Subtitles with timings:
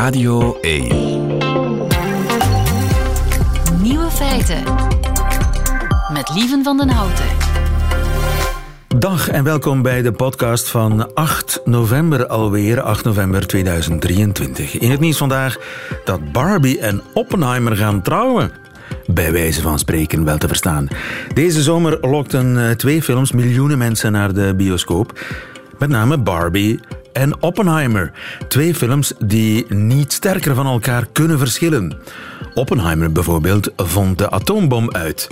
[0.00, 0.86] Radio 1.
[3.82, 4.62] Nieuwe feiten.
[6.12, 7.24] Met Lieven van den Houten.
[8.98, 14.78] Dag en welkom bij de podcast van 8 november alweer, 8 november 2023.
[14.78, 15.56] In het nieuws vandaag
[16.04, 18.52] dat Barbie en Oppenheimer gaan trouwen.
[19.06, 20.88] Bij wijze van spreken wel te verstaan.
[21.34, 25.20] Deze zomer lokten eh, twee films miljoenen mensen naar de bioscoop.
[25.78, 26.80] Met name Barbie
[27.12, 28.12] en Oppenheimer.
[28.48, 31.98] Twee films die niet sterker van elkaar kunnen verschillen.
[32.54, 35.28] Oppenheimer bijvoorbeeld vond de atoombom uit.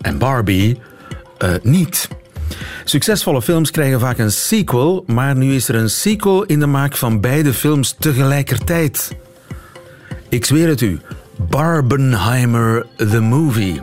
[0.00, 0.78] En Barbie
[1.38, 2.08] uh, niet.
[2.84, 6.96] Succesvolle films krijgen vaak een sequel, maar nu is er een sequel in de maak
[6.96, 9.16] van beide films tegelijkertijd.
[10.28, 11.00] Ik zweer het u,
[11.48, 13.80] Barbenheimer the Movie.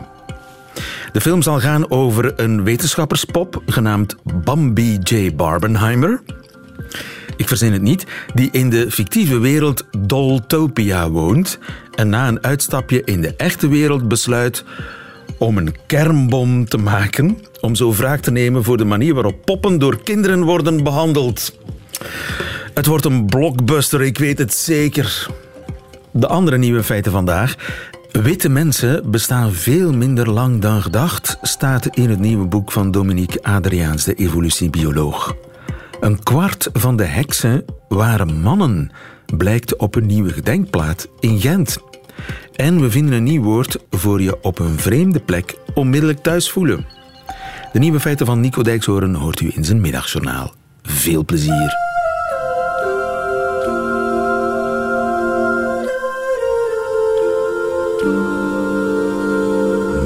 [1.12, 5.34] De film zal gaan over een wetenschapperspop genaamd Bambi J.
[5.34, 6.20] Barbenheimer.
[7.38, 11.58] Ik verzin het niet, die in de fictieve wereld Doltopia woont
[11.94, 14.64] en na een uitstapje in de echte wereld besluit
[15.38, 19.78] om een kernbom te maken, om zo wraak te nemen voor de manier waarop poppen
[19.78, 21.58] door kinderen worden behandeld.
[22.74, 25.26] Het wordt een blockbuster, ik weet het zeker.
[26.10, 27.54] De andere nieuwe feiten vandaag.
[28.12, 33.42] Witte mensen bestaan veel minder lang dan gedacht, staat in het nieuwe boek van Dominique
[33.42, 35.36] Adriaans, de evolutiebioloog.
[36.00, 38.90] Een kwart van de heksen waren mannen,
[39.36, 41.78] blijkt op een nieuwe gedenkplaat in Gent.
[42.54, 46.86] En we vinden een nieuw woord voor je op een vreemde plek onmiddellijk thuis voelen.
[47.72, 50.54] De nieuwe feiten van Nico Dijkshoorn hoort u in zijn middagjournaal.
[50.82, 51.76] Veel plezier.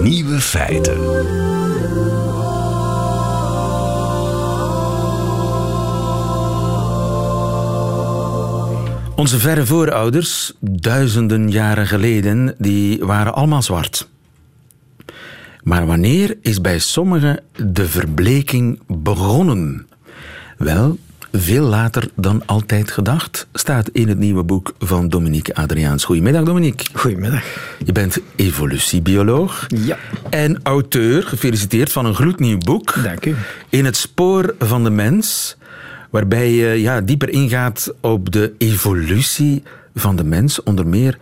[0.03, 1.62] Nieuwe feiten.
[9.23, 14.09] Onze verre voorouders, duizenden jaren geleden, die waren allemaal zwart.
[15.62, 19.87] Maar wanneer is bij sommigen de verbleking begonnen?
[20.59, 20.99] Wel,
[21.33, 26.04] veel later dan altijd gedacht, staat in het nieuwe boek van Dominique Adriaans.
[26.04, 26.87] Goedemiddag, Dominique.
[26.93, 27.44] Goedemiddag.
[27.84, 29.66] Je bent evolutiebioloog.
[29.69, 29.99] Ja.
[30.31, 32.94] En auteur, gefeliciteerd, van een gloednieuw boek.
[33.03, 33.34] Dank u.
[33.69, 35.56] In het spoor van de mens
[36.12, 39.62] waarbij je ja, dieper ingaat op de evolutie
[39.95, 41.19] van de mens, onder meer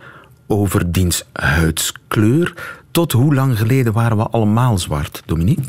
[0.47, 2.79] over diens huidskleur.
[2.91, 5.63] Tot hoe lang geleden waren we allemaal zwart, Dominique?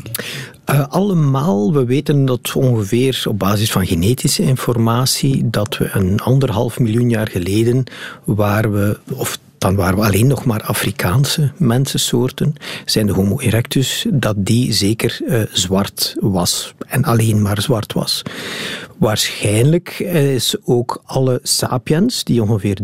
[0.71, 6.79] Uh, allemaal, we weten dat ongeveer op basis van genetische informatie dat we een anderhalf
[6.79, 7.83] miljoen jaar geleden
[8.23, 14.05] waren we, of dan waren we alleen nog maar Afrikaanse mensensoorten, zijn de Homo erectus,
[14.11, 18.21] dat die zeker uh, zwart was en alleen maar zwart was.
[19.03, 22.77] Waarschijnlijk is ook alle sapiens, die ongeveer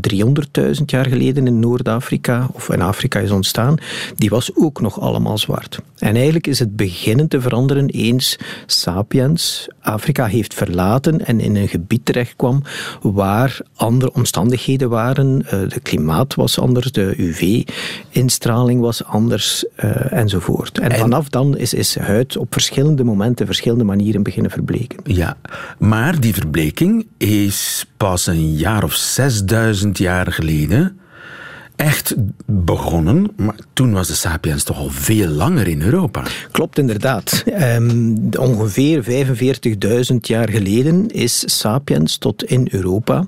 [0.59, 3.77] 300.000 jaar geleden in Noord-Afrika of in Afrika is ontstaan,
[4.15, 5.79] die was ook nog allemaal zwart.
[5.97, 11.67] En eigenlijk is het beginnen te veranderen eens sapiens Afrika heeft verlaten en in een
[11.67, 12.61] gebied terechtkwam
[13.01, 15.41] waar andere omstandigheden waren.
[15.45, 20.79] Uh, de klimaat was anders, de UV-instraling was anders uh, enzovoort.
[20.79, 24.99] En, en, vanaf dan is, is huid op verschillende momenten, verschillende manieren beginnen verbleken.
[25.03, 25.37] Ja,
[25.77, 30.99] maar maar die verbleking is pas een jaar of 6000 jaar geleden
[31.75, 32.15] echt
[32.45, 33.31] begonnen.
[33.35, 36.23] Maar toen was de sapiens toch al veel langer in Europa.
[36.51, 37.43] Klopt inderdaad.
[37.75, 39.03] Um, ongeveer
[40.11, 43.25] 45.000 jaar geleden is sapiens tot in Europa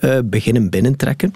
[0.00, 1.32] uh, beginnen binnentrekken.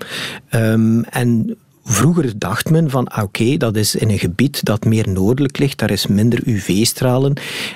[0.50, 1.56] Um, en
[1.90, 5.78] Vroeger dacht men van ah, oké, dat is in een gebied dat meer noordelijk ligt,
[5.78, 7.32] daar is minder UV-stralen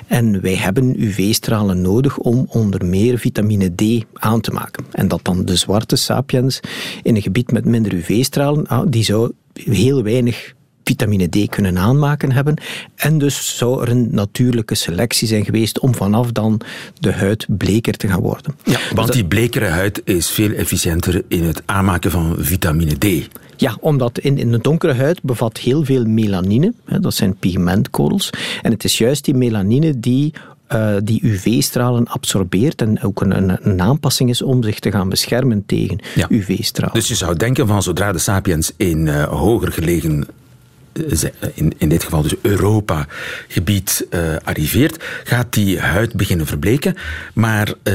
[0.07, 4.85] en wij hebben UV-stralen nodig om onder meer vitamine D aan te maken.
[4.91, 6.59] En dat dan de zwarte sapiens
[7.01, 12.31] in een gebied met minder UV-stralen, ah, die zou heel weinig vitamine D kunnen aanmaken
[12.31, 12.61] hebben.
[12.95, 16.61] En dus zou er een natuurlijke selectie zijn geweest om vanaf dan
[16.99, 18.55] de huid bleker te gaan worden.
[18.63, 23.27] Ja, want die blekere huid is veel efficiënter in het aanmaken van vitamine D.
[23.57, 26.73] Ja, omdat in, in de donkere huid bevat heel veel melanine.
[26.85, 28.29] Hè, dat zijn pigmentkorrels.
[28.61, 30.33] En het is juist die melanine die
[30.73, 35.63] uh, die UV-stralen absorbeert en ook een, een, aanpassing is om zich te gaan beschermen
[35.65, 36.27] tegen ja.
[36.29, 36.93] UV-stralen.
[36.93, 40.33] Dus je zou denken van zodra de sapiens in uh, hoger gelegen eh,
[41.53, 46.95] in, in dit geval dus Europa-gebied uh, arriveert, gaat die huid beginnen verbleken.
[47.33, 47.93] Maar uh,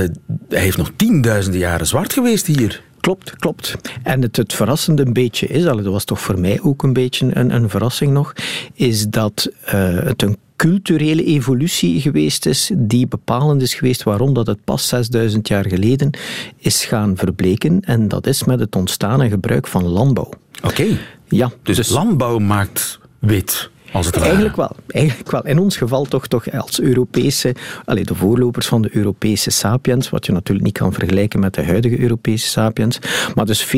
[0.48, 2.82] hij heeft nog tienduizenden jaren zwart geweest hier.
[3.00, 3.76] Klopt, klopt.
[4.02, 7.30] En het, het verrassende een beetje is, dat was toch voor mij ook een beetje
[7.32, 8.32] een, een verrassing nog,
[8.74, 9.72] is dat uh,
[10.02, 15.48] het een culturele evolutie geweest is, die bepalend is geweest waarom dat het pas 6000
[15.48, 16.10] jaar geleden
[16.56, 17.80] is gaan verbleken.
[17.80, 20.30] En dat is met het ontstaan en gebruik van landbouw.
[20.62, 20.86] Oké.
[21.28, 23.70] Ja, dus, dus landbouw maakt wit.
[23.92, 25.46] Als het eigenlijk wel, eigenlijk wel.
[25.46, 27.54] In ons geval toch, toch als Europese,
[27.84, 31.64] allez, de voorlopers van de Europese sapiens, wat je natuurlijk niet kan vergelijken met de
[31.64, 32.98] huidige Europese sapiens.
[33.34, 33.72] Maar dus 40.000,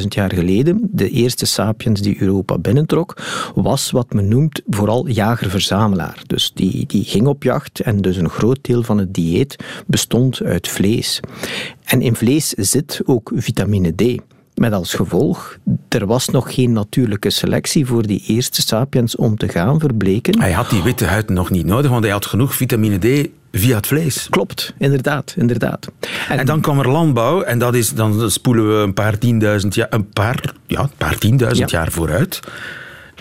[0.00, 3.16] 45.000 jaar geleden, de eerste sapiens die Europa binnentrok,
[3.54, 6.22] was wat men noemt vooral jager-verzamelaar.
[6.26, 10.42] Dus die, die ging op jacht en dus een groot deel van het dieet bestond
[10.42, 11.20] uit vlees.
[11.84, 14.20] En in vlees zit ook vitamine D.
[14.56, 15.58] Met als gevolg,
[15.88, 20.40] er was nog geen natuurlijke selectie voor die eerste sapiens om te gaan verbleken.
[20.40, 23.76] Hij had die witte huid nog niet nodig, want hij had genoeg vitamine D via
[23.76, 24.26] het vlees.
[24.30, 25.34] Klopt, inderdaad.
[25.36, 25.88] inderdaad.
[26.28, 29.86] En, dan kwam er landbouw en dat is, dan spoelen we een paar tienduizend jaar,
[29.90, 32.40] een paar, ja, een paar tienduizend jaar vooruit.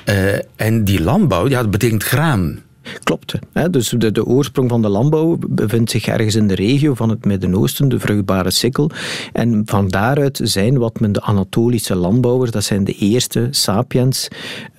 [0.09, 2.59] Uh, en die landbouw, ja, dat betekent graan.
[3.03, 3.33] Klopt.
[3.53, 3.69] Hè?
[3.69, 7.25] Dus de, de oorsprong van de landbouw bevindt zich ergens in de regio van het
[7.25, 8.89] Midden-Oosten, de vruchtbare sikkel.
[9.33, 14.27] En van daaruit zijn wat men de Anatolische landbouwers, dat zijn de eerste sapiens,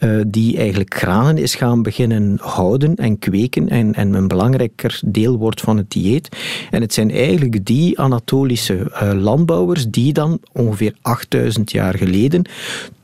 [0.01, 5.39] uh, die eigenlijk granen is gaan beginnen houden en kweken en, en een belangrijker deel
[5.39, 6.29] wordt van het dieet.
[6.71, 12.45] En het zijn eigenlijk die Anatolische uh, landbouwers die dan ongeveer 8000 jaar geleden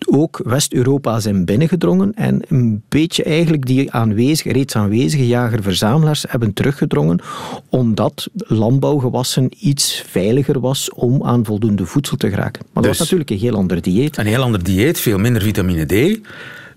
[0.06, 7.20] ook West-Europa zijn binnengedrongen en een beetje eigenlijk die aanwezig, reeds aanwezige jager-verzamelaars hebben teruggedrongen
[7.68, 12.62] omdat landbouwgewassen iets veiliger was om aan voldoende voedsel te geraken.
[12.72, 14.16] Maar dat was dus natuurlijk een heel ander dieet.
[14.16, 16.20] Een heel ander dieet, veel minder vitamine D.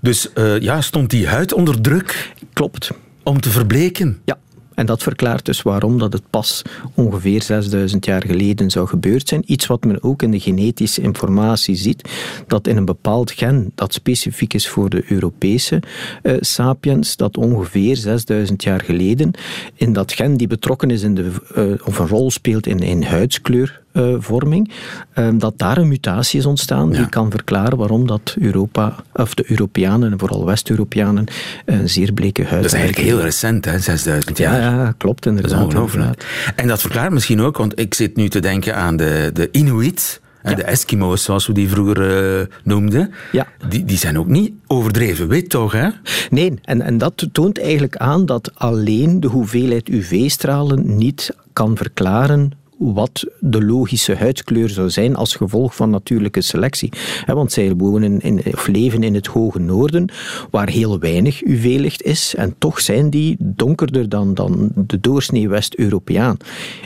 [0.01, 2.33] Dus uh, ja, stond die huid onder druk?
[2.53, 2.91] Klopt.
[3.23, 4.19] Om te verbleken?
[4.25, 4.37] Ja.
[4.75, 6.61] En dat verklaart dus waarom dat het pas
[6.93, 9.43] ongeveer 6000 jaar geleden zou gebeurd zijn.
[9.45, 12.09] Iets wat men ook in de genetische informatie ziet,
[12.47, 15.81] dat in een bepaald gen dat specifiek is voor de Europese
[16.23, 19.31] uh, sapiens, dat ongeveer 6000 jaar geleden
[19.73, 23.03] in dat gen die betrokken is in de, uh, of een rol speelt in, in
[23.03, 23.84] huidskleur,
[24.19, 24.71] vorming,
[25.13, 29.43] ehm, dat daar een mutatie is ontstaan die kan verklaren waarom dat Europa, of de
[29.47, 31.25] Europeanen, en vooral West-Europeanen,
[31.65, 32.69] een zeer bleke huid hebben.
[32.69, 34.61] Dat is eigenlijk heel recent, hè, 6000 jaar.
[34.61, 35.51] Ja, klopt inderdaad.
[35.51, 36.25] Dat is ongelooflijk.
[36.55, 40.23] En dat verklaart misschien ook, want ik zit nu te denken aan de, de Inuit,
[40.55, 43.47] De Eskimo's, zoals we die vroeger uh, noemden, ja.
[43.69, 45.71] die, die zijn ook niet overdreven wit, toch?
[45.71, 45.89] Hè?
[46.29, 52.51] Nee, en, en dat toont eigenlijk aan dat alleen de hoeveelheid UV-stralen niet kan verklaren
[52.93, 56.91] wat de logische huidskleur zou zijn als gevolg van natuurlijke selectie.
[57.25, 60.09] Want zij wonen in, of leven in het hoge noorden,
[60.51, 66.37] waar heel weinig UV-licht is, en toch zijn die donkerder dan, dan de doorsnee West-Europeaan.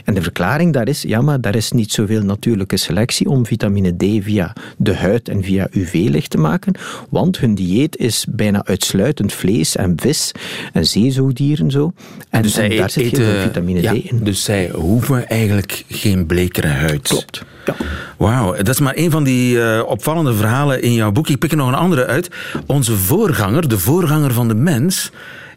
[0.04, 3.96] En de verklaring daar is, ja, maar daar is niet zoveel natuurlijke selectie om vitamine
[3.96, 6.74] D via de huid en via UV-licht te maken,
[7.10, 10.32] want hun dieet is bijna uitsluitend vlees en vis
[10.72, 11.92] en zeezoogdieren zo.
[12.28, 14.20] En, dus en daar zit eten, geen vitamine D in.
[14.22, 17.08] Dus zij hoeven eigenlijk geen blekere huid.
[17.08, 17.44] Klopt.
[17.64, 17.74] Ja.
[18.18, 21.28] Wauw, dat is maar een van die uh, opvallende verhalen in jouw boek.
[21.28, 22.30] Ik pik er nog een andere uit.
[22.66, 25.10] Onze voorganger, de voorganger van de mens.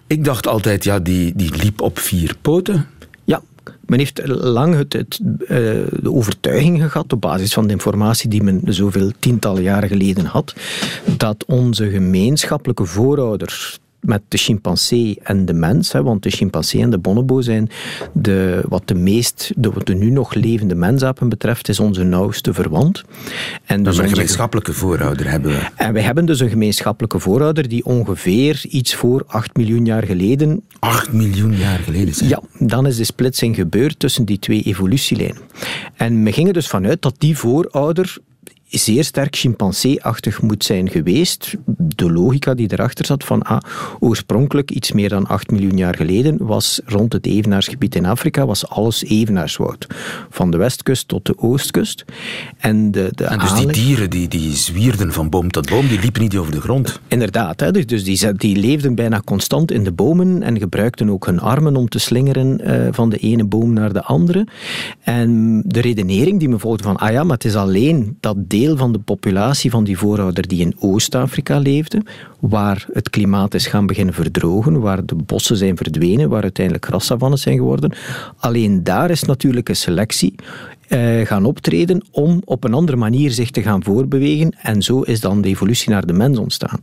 [0.08, 2.88] Ik dacht altijd, ja, die, die liep op vier poten.
[3.24, 3.42] Ja,
[3.86, 5.48] men heeft lang het, het, uh,
[6.02, 10.54] de overtuiging gehad, op basis van de informatie die men zoveel tientallen jaren geleden had,
[11.18, 15.92] dat onze gemeenschappelijke voorouders met de chimpansee en de mens.
[15.92, 17.70] Hè, want de chimpansee en de bonobo zijn
[18.14, 23.04] de, wat de meest, de, de nu nog levende mensapen betreft, is onze nauwste verwant.
[23.66, 25.68] En dus een gemeenschappelijke voorouder hebben we.
[25.76, 30.64] En wij hebben dus een gemeenschappelijke voorouder die ongeveer iets voor 8 miljoen jaar geleden...
[30.80, 32.14] 8 miljoen jaar geleden?
[32.14, 32.30] Zeg.
[32.30, 35.38] Ja, dan is de splitsing gebeurd tussen die twee evolutielijnen.
[35.96, 38.18] En we gingen dus vanuit dat die voorouder
[38.80, 41.56] zeer sterk chimpansee-achtig moet zijn geweest.
[41.78, 43.58] De logica die erachter zat van ah,
[44.00, 48.68] oorspronkelijk iets meer dan 8 miljoen jaar geleden was rond het evenaarsgebied in Afrika was
[48.70, 49.88] alles evenaarswoud.
[50.30, 52.06] Van de westkust tot de oostkust.
[52.58, 56.00] En, de, de en dus die dieren die, die zwierden van boom tot boom, die
[56.00, 57.00] liepen niet over de grond.
[57.08, 61.26] Inderdaad, hè, dus, dus die, die leefden bijna constant in de bomen en gebruikten ook
[61.26, 64.48] hun armen om te slingeren uh, van de ene boom naar de andere.
[65.00, 68.63] En de redenering die me volgde van ah ja, maar het is alleen dat deel
[68.64, 72.02] deel van de populatie van die voorouder die in Oost-Afrika leefde,
[72.40, 77.40] waar het klimaat is gaan beginnen verdrogen, waar de bossen zijn verdwenen, waar uiteindelijk grassavannen
[77.40, 77.94] zijn geworden.
[78.38, 80.36] Alleen daar is natuurlijke selectie
[80.94, 84.56] eh, gaan optreden om op een andere manier zich te gaan voorbewegen.
[84.62, 86.80] En zo is dan de evolutie naar de mens ontstaan.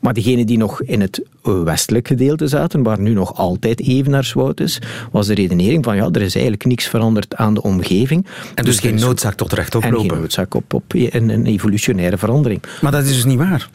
[0.00, 4.78] Maar degenen die nog in het westelijk gedeelte zaten, waar nu nog altijd evenaarswoud is,
[5.10, 8.26] was de redenering van ja, er is eigenlijk niks veranderd aan de omgeving.
[8.54, 9.98] En dus, geen noodzaak tot recht oplopen.
[9.98, 12.62] En geen noodzaak op, op een, een evolutionaire verandering.
[12.80, 13.68] Maar dat is dus niet waar?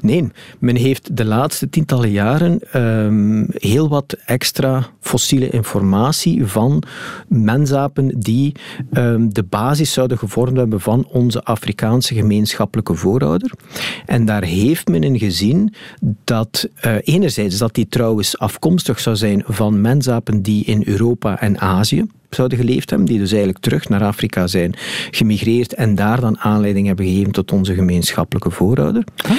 [0.00, 0.28] Nee,
[0.58, 6.82] men heeft de laatste tientallen jaren um, heel wat extra fossiele informatie van
[7.28, 8.52] mensapen die
[8.92, 13.52] um, de basis zouden gevormd hebben van onze Afrikaanse gemeenschappelijke voorouder.
[14.06, 15.74] En daar heeft men in gezien
[16.24, 21.60] dat uh, enerzijds dat die trouwens afkomstig zou zijn van mensapen die in Europa en
[21.60, 24.74] Azië zouden geleefd hebben, die dus eigenlijk terug naar Afrika zijn
[25.10, 29.04] gemigreerd en daar dan aanleiding hebben gegeven tot onze gemeenschappelijke voorouder.
[29.16, 29.32] Ah.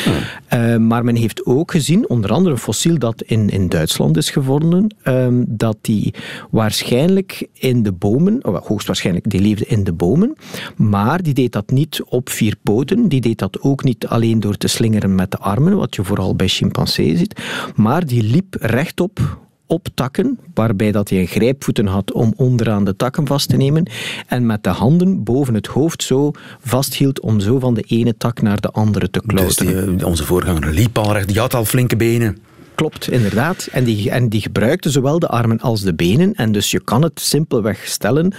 [0.54, 4.30] Uh, maar men heeft ook gezien, onder andere een fossiel dat in, in Duitsland is
[4.30, 6.14] gevonden, um, dat die
[6.52, 10.36] waarschijnlijk in de bomen, oh, hoogstwaarschijnlijk, die leefde in de bomen,
[10.76, 14.58] maar die deed dat niet op vier poten, die deed dat ook niet alleen door
[14.58, 17.42] te slingeren met de armen, wat je vooral bij chimpansee ziet,
[17.76, 23.28] maar die liep rechtop op takken, waarbij dat hij grijpvoeten had om onderaan de takken
[23.28, 23.90] vast te nemen
[24.28, 28.42] en met de handen boven het hoofd zo vasthield om zo van de ene tak
[28.42, 29.86] naar de andere te klauteren.
[29.86, 32.38] Dus die, onze voorganger liep al recht, die had al flinke benen.
[32.76, 33.68] Klopt, inderdaad.
[33.72, 36.34] En die, en die gebruikte zowel de armen als de benen.
[36.34, 38.34] En dus je kan het simpelweg stellen,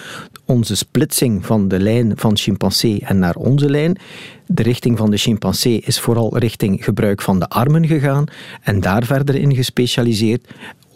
[0.44, 3.99] onze splitsing van de lijn van chimpansee en naar onze lijn,
[4.47, 8.25] de richting van de chimpansee is vooral richting gebruik van de armen gegaan
[8.62, 10.49] en daar verder in gespecialiseerd.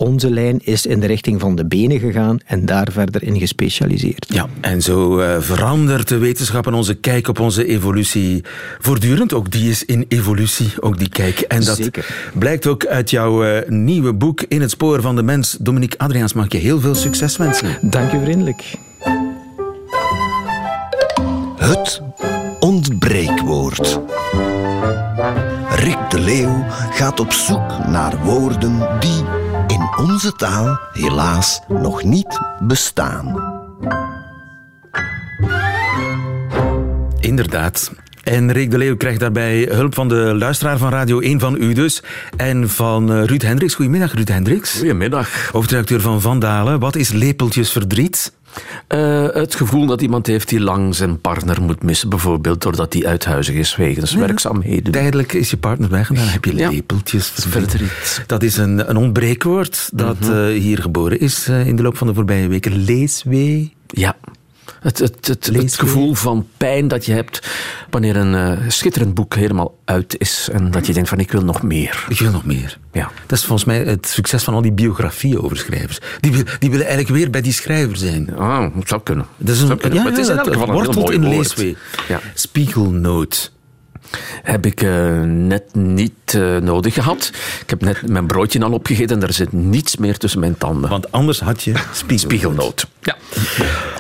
[0.02, 4.26] Onze lijn is in de richting van de benen gegaan en daar verder in gespecialiseerd.
[4.28, 8.44] Ja, en zo uh, verandert de wetenschap en onze kijk op onze evolutie
[8.78, 9.32] voortdurend.
[9.32, 11.40] Ook die is in evolutie, ook die kijk.
[11.40, 12.30] En dat Zeker.
[12.34, 15.56] blijkt ook uit jouw uh, nieuwe boek In het spoor van de mens.
[15.60, 17.78] Dominique Adriaans, mag je heel veel succes wensen.
[17.80, 18.74] Dank u vriendelijk.
[21.56, 22.02] Het
[22.60, 24.00] ontbreekwoord.
[25.70, 29.41] Rick de Leeuw gaat op zoek naar woorden die
[29.96, 33.50] onze taal helaas nog niet bestaan.
[37.20, 37.92] Inderdaad.
[38.22, 41.72] En Rick de Leeuw krijgt daarbij hulp van de luisteraar van Radio 1 van u
[41.72, 42.02] dus.
[42.36, 43.74] En van eh, Ruud Hendricks.
[43.74, 44.78] Goedemiddag, Ruud Hendricks.
[44.78, 45.50] Goedemiddag.
[45.52, 46.80] Hoofdredacteur van Vandalen.
[46.80, 48.32] Wat is lepeltjesverdriet?
[48.88, 52.08] Uh, het gevoel dat iemand heeft die lang zijn partner moet missen.
[52.08, 54.92] Bijvoorbeeld doordat hij uithuizig is wegens ja, werkzaamheden.
[54.92, 58.14] Tijdelijk is je partner weg en dan heb je lepeltjesverdriet.
[58.16, 58.24] Ja.
[58.26, 60.48] Dat is een, een ontbreekwoord dat -hmm.
[60.48, 62.84] uh, hier geboren is in de loop van de voorbije weken.
[62.84, 63.74] Leeswee.
[63.86, 64.16] Ja.
[64.82, 67.48] Het, het, het, het, gevoel van pijn dat je hebt
[67.90, 71.44] wanneer een uh, schitterend boek helemaal uit is en dat je denkt van ik wil
[71.44, 72.04] nog meer.
[72.08, 72.78] Ik wil nog meer.
[72.92, 73.10] Ja.
[73.26, 75.98] Dat is volgens mij het succes van al die biografieën over schrijvers.
[76.20, 78.36] Die, die willen eigenlijk weer bij die schrijver zijn.
[78.36, 79.26] Ah, dat zou kunnen.
[79.36, 79.98] Dat is een, kunnen.
[79.98, 81.76] Ja, maar het is in elk geval een wortelt heel mooi in leeswee.
[82.08, 82.20] Ja.
[82.34, 83.52] Spiegelnoot.
[84.42, 87.30] Heb ik uh, net niet uh, nodig gehad.
[87.62, 90.90] Ik heb net mijn broodje al opgegeten en er zit niets meer tussen mijn tanden.
[90.90, 91.72] Want anders had je.
[93.00, 93.16] Ja.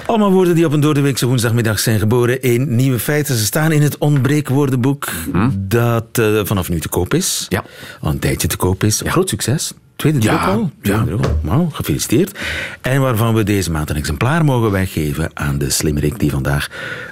[0.06, 3.36] Allemaal woorden die op een doordeweekse woensdagmiddag zijn geboren in Nieuwe Feiten.
[3.36, 5.50] Ze staan in het ontbreekwoordenboek Hm?
[5.54, 7.46] dat uh, vanaf nu te koop is.
[7.48, 7.64] Ja.
[8.00, 9.02] Al een tijdje te koop is.
[9.04, 9.72] Groot succes.
[10.02, 10.70] Tweede druk Ja, al.
[10.82, 11.04] Ja.
[11.04, 11.68] druk al.
[11.72, 12.38] Gefeliciteerd.
[12.80, 16.68] En waarvan we deze maand een exemplaar mogen weggeven aan de slimmerik die vandaag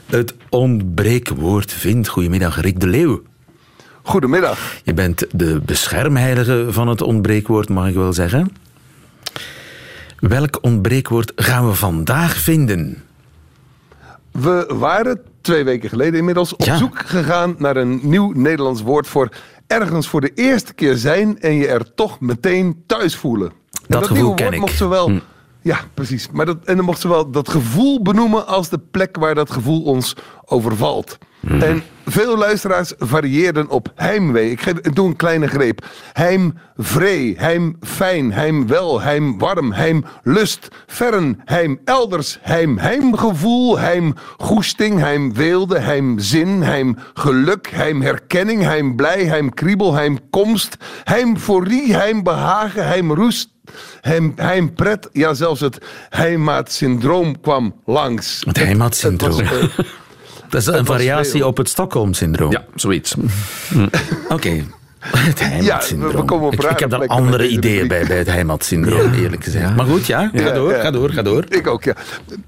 [0.07, 2.09] het ontbreekwoord vindt.
[2.09, 3.23] Goedemiddag, Rick de Leeuw.
[4.03, 4.59] Goedemiddag.
[4.85, 8.51] Je bent de beschermheilige van het ontbreekwoord, mag ik wel zeggen.
[10.19, 13.03] Welk ontbreekwoord gaan we vandaag vinden?
[14.31, 16.77] We waren twee weken geleden inmiddels op Ja.
[16.77, 19.29] zoek gegaan naar een nieuw Nederlands woord voor
[19.71, 23.49] ergens voor de eerste keer zijn en je er toch meteen thuis voelen.
[23.49, 24.61] En Dat gevoel ken ik.
[24.61, 25.21] Mocht zowel,
[25.63, 26.29] Ja, precies.
[26.33, 29.51] Maar dat, en dan mocht ze wel dat gevoel benoemen als de plek waar dat
[29.51, 31.19] gevoel ons overvalt.
[31.49, 34.51] En veel luisteraars varieerden op heimwee.
[34.51, 35.87] Ik, geef, ik doe een kleine greep.
[36.13, 43.79] Heim vree, heim fijn, heim wel, heim warm, heim lust, fern, heim elders, heim heimgevoel,
[43.79, 50.19] heim goesting, heim weelde, heim zin, heim geluk, heim herkenning, heim blij, heim kriebel, heim
[50.31, 55.79] komst, heimforie, heim behagen, heim heimpret, ja zelfs het
[56.09, 58.43] heimaatsyndroom kwam langs.
[58.47, 59.39] Het heimaatsyndroom.
[59.39, 59.87] Het was,
[60.51, 61.47] Dat is een variatie veel.
[61.47, 62.53] op het Stockholm-syndroom.
[62.53, 63.15] Ja, zoiets.
[64.29, 64.65] Oké.
[65.01, 66.13] Het heimatsyndroom.
[66.13, 69.77] we komen op ik, heb daar andere ideeën bij, bij het heimatsyndroom, eerlijk gezegd.
[69.77, 70.81] Maar goed, ja, ga Ja, door, ja.
[70.81, 71.45] ga door, ga door.
[71.49, 71.95] Ik ook, ja.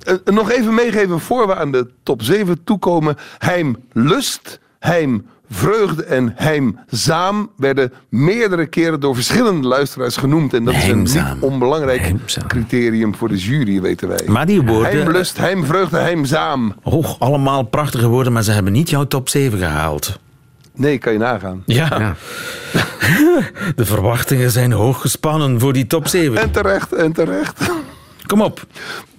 [0.04, 3.16] Eh, nog even meegeven voor we aan de top 7 toekomen.
[3.38, 10.54] Heim lust, heim vreugde en heimzaam werden meerdere keren door verschillende luisteraars genoemd.
[10.54, 12.46] En dat is een niet onbelangrijk Heimzaam.
[12.46, 14.22] criterium voor de jury, weten wij.
[14.26, 14.92] Maar die woorden...
[14.92, 16.74] Heimlust, heimvreugde, heimzaam.
[16.82, 20.18] Oh, allemaal prachtige woorden, maar ze hebben niet jouw top 7 gehaald.
[20.74, 21.62] Nee, kan je nagaan.
[21.66, 22.16] Ja, Ja.
[23.76, 26.36] de verwachtingen zijn hoog gespannen voor die top 7.
[26.38, 27.70] En terecht, en terecht.
[28.26, 28.66] Kom op.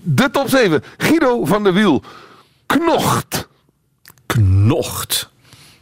[0.02, 0.84] De top 7.
[0.98, 2.04] Guido van der Wiel.
[2.66, 3.48] Knocht.
[4.26, 5.32] Knocht.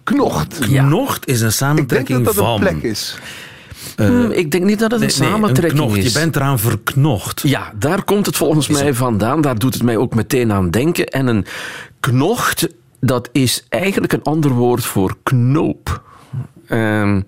[0.03, 0.59] Knocht.
[0.59, 2.59] Knocht is een Ik denk samentrekking dat dat een van...
[2.59, 3.17] plek is.
[3.95, 5.97] Hm, ik denk niet dat het een Nee, nee, samentrekking knocht.
[5.97, 6.13] is.
[6.13, 7.41] Je bent eraan verknocht.
[7.41, 9.41] Ja, daar komt het volgens mij vandaan.
[9.41, 11.05] Daar doet het mij ook meteen aan denken.
[11.05, 11.45] En een
[11.99, 12.67] knocht,
[12.99, 16.01] dat is eigenlijk een ander woord voor knoop.
[16.67, 17.21] Ehm,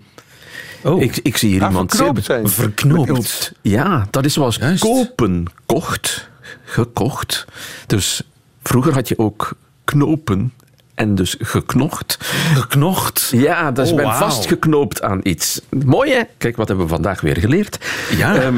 [0.86, 2.50] Oh, ik, ik zie hier iemand verknoopt zijn.
[2.50, 3.52] verknoopt.
[3.62, 4.84] Ja, dat is zoals Juist.
[4.84, 6.30] kopen, kocht,
[6.64, 7.46] gekocht.
[7.88, 8.22] Dus
[8.64, 9.54] vroeger had je ook
[9.84, 10.54] knopen
[10.96, 12.18] en dus geknocht.
[12.54, 13.30] Geknocht.
[13.32, 14.20] Ja, dus Oh, je bent wauw.
[14.30, 15.62] vastgeknoopt aan iets.
[15.86, 16.22] Mooi hè?
[16.38, 17.78] Kijk, wat hebben we vandaag weer geleerd.
[18.18, 18.36] Ja.
[18.36, 18.56] Ehm,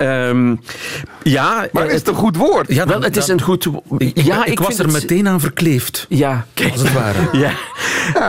[0.00, 0.54] ehm,
[1.22, 2.72] ja, Maar eh, is het een goed woord?
[2.72, 3.68] Ja, wel, het is een goed...
[3.98, 6.72] Ik, ja, ik, was er het- meteen aan verkleefd, Ja, kijk.
[6.72, 7.18] als het ware.
[7.38, 7.52] Ja,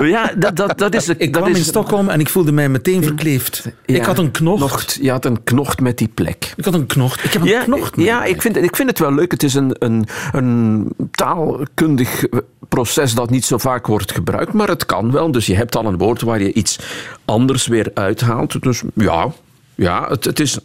[0.04, 1.10] ja dat, dat, dat is...
[1.10, 3.64] Ik dat kwam is, in Stockholm en ik voelde mij meteen verkleefd.
[3.86, 4.98] Ja, ik had een knocht.
[5.02, 6.54] Je had een knocht met die plek.
[6.56, 7.24] Ik had een knocht.
[7.24, 7.94] Ik heb een Ja, knocht.
[7.98, 9.32] ja ik, vind, ik vind het wel leuk.
[9.32, 12.26] Het is een, een, een taalkundig
[12.70, 15.32] proces dat niet zo vaak wordt gebruikt, maar het kan wel.
[15.32, 16.80] Dus je hebt al een woord waar je iets
[17.26, 18.62] anders weer uithaalt.
[18.64, 19.28] Dus ja,
[19.76, 20.60] ja het, het is...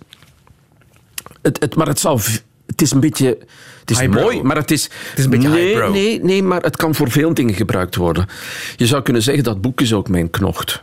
[1.46, 2.20] Het, het, maar het zal...
[2.66, 3.38] Het is een beetje...
[3.80, 4.22] Het is Highbrow.
[4.24, 4.90] mooi, maar het is...
[5.16, 5.92] is een beetje nee, highbrow.
[5.92, 8.26] nee, nee, maar het kan voor veel dingen gebruikt worden.
[8.76, 10.82] Je zou kunnen zeggen dat boek is ook mijn knocht.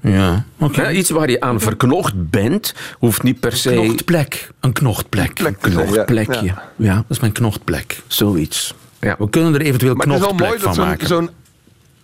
[0.00, 0.82] Ja, oké.
[0.82, 3.70] Ja, iets waar je aan verknocht bent, hoeft niet per se...
[3.70, 4.50] Knochtplek.
[4.60, 5.34] Een knochtplek.
[5.34, 5.56] Plek.
[5.60, 6.44] Een knocht- Ja, plekje.
[6.44, 6.70] ja.
[6.76, 6.94] Ja.
[6.94, 8.02] Dat is mijn knochtplek.
[8.06, 8.74] zoiets.
[9.00, 9.16] Ja.
[9.18, 11.30] We kunnen er eventueel Maar het is wel knochtplek mooi dat van zo'n...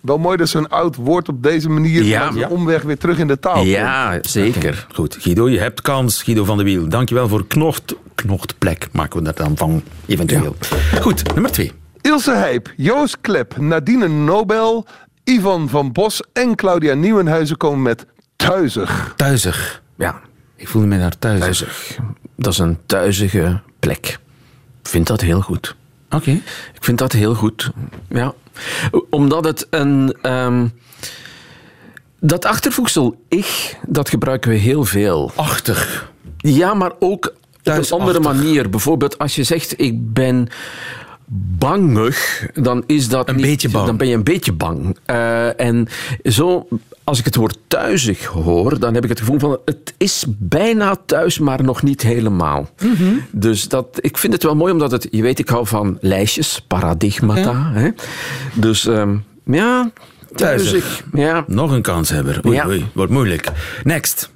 [0.03, 2.31] wel mooi dat zo'n oud woord op deze manier Ja.
[2.49, 3.67] omweg weer terug in de taal komt.
[3.67, 4.87] Ja, zeker.
[4.93, 6.23] Goed, Guido, je hebt kans.
[6.23, 8.87] Guido van de Wiel, dankjewel voor knocht, knochtplek.
[8.91, 10.55] Maken we dat dan van, eventueel.
[11.01, 11.71] Goed, nummer twee.
[12.01, 14.85] Ilse Heip, Joost Klep, Nadine Nobel,
[15.23, 18.05] Ivan van Bos en Claudia Nieuwenhuizen komen met
[18.35, 19.13] Thuizig.
[19.15, 19.81] Thuizig.
[19.97, 20.21] Ja,
[20.55, 21.39] Ik voelde mij daar thuis.
[21.39, 21.97] thuizig.
[22.37, 24.19] Dat is een thuizige plek.
[24.81, 25.75] Ik vind dat heel goed.
[26.09, 26.31] Oké.
[26.73, 27.71] Ik vind dat heel goed.
[28.09, 28.33] Ja.
[29.09, 30.15] Omdat het een.
[30.21, 30.67] ehm,
[32.19, 35.31] dat achtervoegsel ich, dat gebruiken we heel veel.
[35.35, 36.11] Achtig.
[36.37, 37.33] Ja, maar ook
[37.63, 38.69] op een andere manier.
[38.69, 40.47] Bijvoorbeeld als je zegt ik ben
[41.27, 43.85] bangig, dan is dat Een niet- beetje bang.
[43.85, 44.97] Dan ben je een beetje bang.
[45.05, 45.87] Eh, en
[46.23, 46.67] zo,
[47.03, 50.95] als ik het woord thuisig hoor, dan heb ik het gevoel van het is bijna
[51.05, 52.69] thuis, maar nog niet helemaal.
[52.83, 53.13] Mhm.
[53.31, 56.61] Dus dat, ik vind het wel mooi, omdat het, je weet, ik hou van lijstjes,
[56.67, 57.71] paradigmata.
[57.73, 57.89] Hè?
[58.53, 59.91] Dus ehm, ja,
[60.35, 60.69] Thuisig.
[60.71, 61.03] thuisig.
[61.13, 61.43] Ja.
[61.47, 62.41] Nog een kanshebber.
[62.45, 62.65] Oei, Ja.
[62.67, 63.51] oei, wordt moeilijk.
[63.83, 64.31] Next.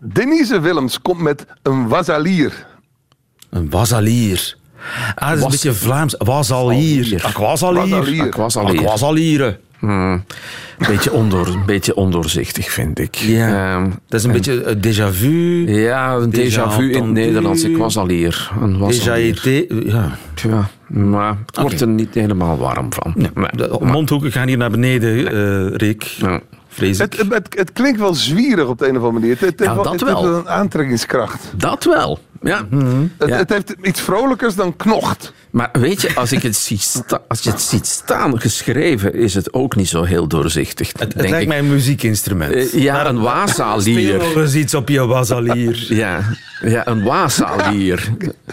[0.00, 2.66] Denise Willems komt met een wasalier.
[3.50, 4.56] Een wasalier.
[5.14, 6.14] Ah, dat is een Was- beetje Vlaams.
[6.18, 7.02] Wasalier.
[7.02, 7.24] Wasalier.
[7.24, 7.88] Ak wasalier.
[7.88, 8.22] Wasalier.
[8.22, 8.78] Ak wasalier.
[8.80, 9.56] Ak wasalieren.
[9.78, 10.24] Hmm,
[10.88, 13.14] beetje, ondoor, een beetje ondoorzichtig, vind ik.
[13.14, 13.74] Ja.
[13.76, 15.64] Ehm, Dat is een beetje een déjà vu.
[15.80, 17.12] ja, een Déjà déjà vu in het.
[17.12, 17.62] Nederlands.
[17.64, 18.50] Ik was al hier.
[18.60, 19.34] Een was Déjà al hier.
[19.36, 19.74] été.
[19.86, 20.10] Ja.
[20.34, 21.82] Ja, maar ik word Oké.
[21.82, 23.12] er niet helemaal warm van.
[23.16, 26.02] Nee, De mondhoeken gaan hier naar beneden, eh Rick.
[26.02, 26.40] Ja.
[26.68, 27.12] Vrees ik.
[27.12, 29.30] Het, het, het klinkt wel zwierig op de een of andere manier.
[29.30, 30.34] Het, het, Ja, heeft dat het heeft wel.
[30.38, 31.52] een aantrekkingskracht.
[31.56, 32.18] Dat wel.
[32.42, 32.66] Ja.
[33.18, 33.36] Het, Ja.
[33.36, 35.32] het heeft iets vrolijkers dan knocht.
[35.50, 36.80] Maar weet je, als, ik het zie
[37.28, 40.92] als je het ziet staan geschreven, is het ook niet zo heel doorzichtig.
[40.98, 41.48] Het, lijkt ik.
[41.48, 42.54] mij een muziekinstrument.
[42.54, 44.18] Eh, ja, een Speel wasalier.
[44.18, 45.86] nog eens iets op je wasalier.
[45.96, 46.20] Ja,
[46.62, 48.08] ja, een Wasalier.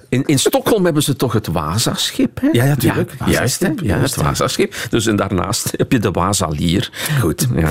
[0.10, 2.42] In, in Stockholm hebben ze toch het Wasaschip?
[2.42, 2.48] Hè?
[2.52, 3.12] Ja, ja, tuurlijk.
[3.20, 3.68] Ja, juist, hè?
[3.82, 4.24] Ja, het ja.
[4.24, 4.76] Wasaschip.
[4.90, 6.90] Dus en daarnaast heb je de Wasalier.
[7.20, 7.48] Goed.
[7.56, 7.70] Ja.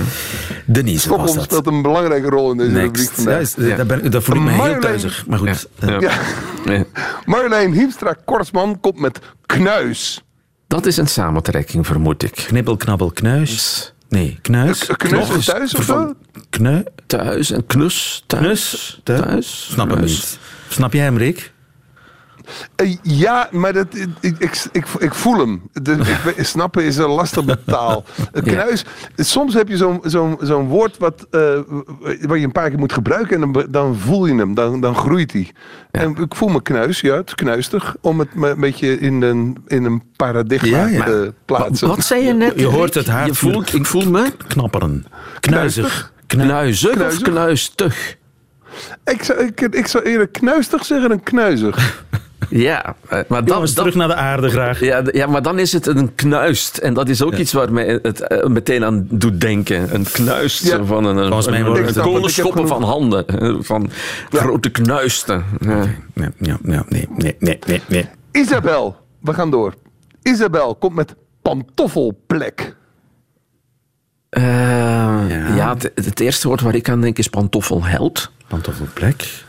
[0.65, 1.45] Denise was Stockholm dat.
[1.45, 3.11] speelt een belangrijke rol in deze rubriek.
[3.25, 5.25] Juist, daar, ben, daar voel ik me heel thuisig.
[5.27, 5.69] Maar goed.
[5.81, 6.02] Ja.
[6.03, 6.85] Ja.
[7.25, 10.23] Marjolein Hiemstra-Kortsman komt met knuis.
[10.67, 12.33] Dat is een samentrekking, vermoed ik.
[12.33, 13.93] Knippel, knabbel, knuis.
[14.09, 14.87] Nee, knuis.
[14.97, 15.45] Knuis Knos.
[15.45, 16.15] thuis of zo?
[16.51, 16.85] Knui.
[17.07, 18.25] Thuis en knus.
[18.27, 18.43] Thuis.
[18.45, 19.01] Knus.
[19.05, 19.69] Thu- Thuis.
[19.73, 20.11] Snap hem knus.
[20.11, 20.39] niet.
[20.69, 21.53] Snap jij hem, Rick?
[22.77, 23.87] Eh, Ja, maar dat,
[24.21, 25.63] ik, ik, ik, ik voel hem.
[25.73, 25.93] De,
[26.37, 28.05] ik, snappen is een lastige taal.
[28.33, 28.85] Knuis.
[29.17, 31.41] Soms heb je zo'n zo'n zo'n woord wat, eh,
[32.21, 33.43] waar je een paar keer moet gebruiken.
[33.43, 34.55] En dan, dan voel je hem.
[34.55, 35.51] Dan, dan groeit hij.
[35.91, 37.01] En ik voel me knuis.
[37.01, 37.97] Ja, het is knuistig.
[38.01, 41.05] Om het me een beetje in een, in een paradigma Ja, ja.
[41.05, 41.89] te plaatsen.
[41.89, 42.59] Wat zei je net?
[42.61, 43.27] Je hoort het hard.
[43.27, 45.07] Je voelt, ik voel me Knapperen.
[45.41, 46.13] Knuizig.
[46.27, 47.23] Knu- knuizig of Knuizig?
[47.23, 48.17] knuistig.
[49.05, 51.77] Ik, zou, ik, ik zou eerder knuistig zeggen dan knuizig.
[52.55, 54.81] Ja, eh, maar dan, Jongens, terug naar de aarde graag.
[54.81, 56.77] ja, ja, maar dan is het een knuist.
[56.79, 59.95] En dat is ook iets waar mij het eh, meteen aan doet denken.
[59.95, 60.85] Een knuist Ja.
[60.85, 63.25] van een, Volgens mij een, het- kolenschoppen van handen.
[63.65, 63.91] Van
[64.31, 65.45] grote knuisten.
[65.61, 65.85] Ja.
[66.15, 68.09] Nee, ja, ja, nee, nee, nee, nee, nee.
[68.33, 69.75] Isabel, we gaan door.
[70.23, 72.77] Isabel komt met pantoffelplek.
[74.29, 74.43] Eh,
[75.57, 78.31] ja, het, het eerste woord waar ik aan denk is pantoffelheld.
[78.49, 79.45] Pantoffelplek.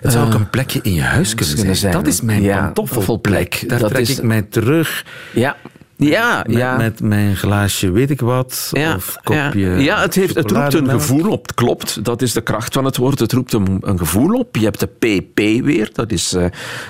[0.00, 1.56] Het zou ook een plekje in je huis kunnen zijn.
[1.58, 1.92] kunnen zijn.
[1.92, 3.64] Dat is mijn Ja, pantoffelplek.
[3.68, 5.56] Daar Dat trek is- ik mij terug Ja,
[5.96, 6.76] ja, met, ja.
[6.76, 8.68] met mijn glaasje weet ik wat.
[8.72, 9.76] Ja, of kopje ja.
[9.76, 11.42] ja het, heeft, het roept een gevoel op.
[11.42, 13.18] Het klopt, dat is de kracht van het woord.
[13.18, 14.56] Het roept een, een gevoel op.
[14.56, 15.90] Je hebt de PP weer.
[15.92, 16.44] Dat is eh,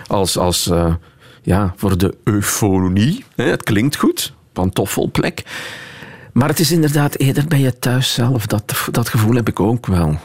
[0.06, 0.94] als, als eh,
[1.42, 3.24] ja, voor de eufonie.
[3.36, 4.32] Hè, het klinkt goed.
[4.52, 5.42] Pantoffelplek.
[6.32, 8.46] Maar het is inderdaad eerder bij je thuis zelf.
[8.46, 10.18] Dat, dat gevoel heb ik ook wel.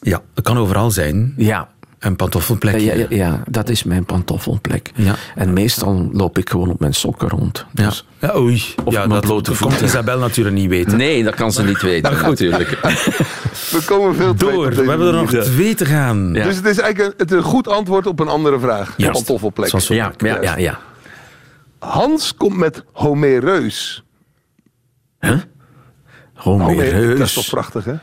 [0.00, 1.34] Ja, het kan overal zijn.
[1.36, 1.68] Ja,
[2.04, 2.84] Een pantoffelplekje.
[2.84, 4.90] ja, ja, ja, dat is mijn pantoffelplek.
[4.94, 5.14] Ja.
[5.34, 7.66] En meestal loop ik gewoon op mijn sokken rond.
[7.72, 7.84] Ja.
[7.84, 8.62] Dus- Ja, oei.
[8.84, 9.86] Of ja, mijn dat blote komt voeten.
[9.86, 10.96] Isabel natuurlijk niet weten.
[10.96, 12.68] Nee, dat kan ze niet weten, natuurlijk.
[13.70, 16.34] We komen veel te Door, we hebben er nog twee te gaan.
[16.34, 16.44] Ja.
[16.44, 18.94] Dus het is eigenlijk een, het is een goed antwoord op een andere vraag.
[18.96, 19.12] Juist.
[19.24, 19.70] Pantoffelplek.
[19.88, 20.56] Ja, ja, ja.
[20.56, 20.78] ja.
[21.78, 24.04] Hans komt met Homereus.
[25.20, 25.46] Homereus.
[26.44, 27.94] Homer- Dat is toch prachtig, hè?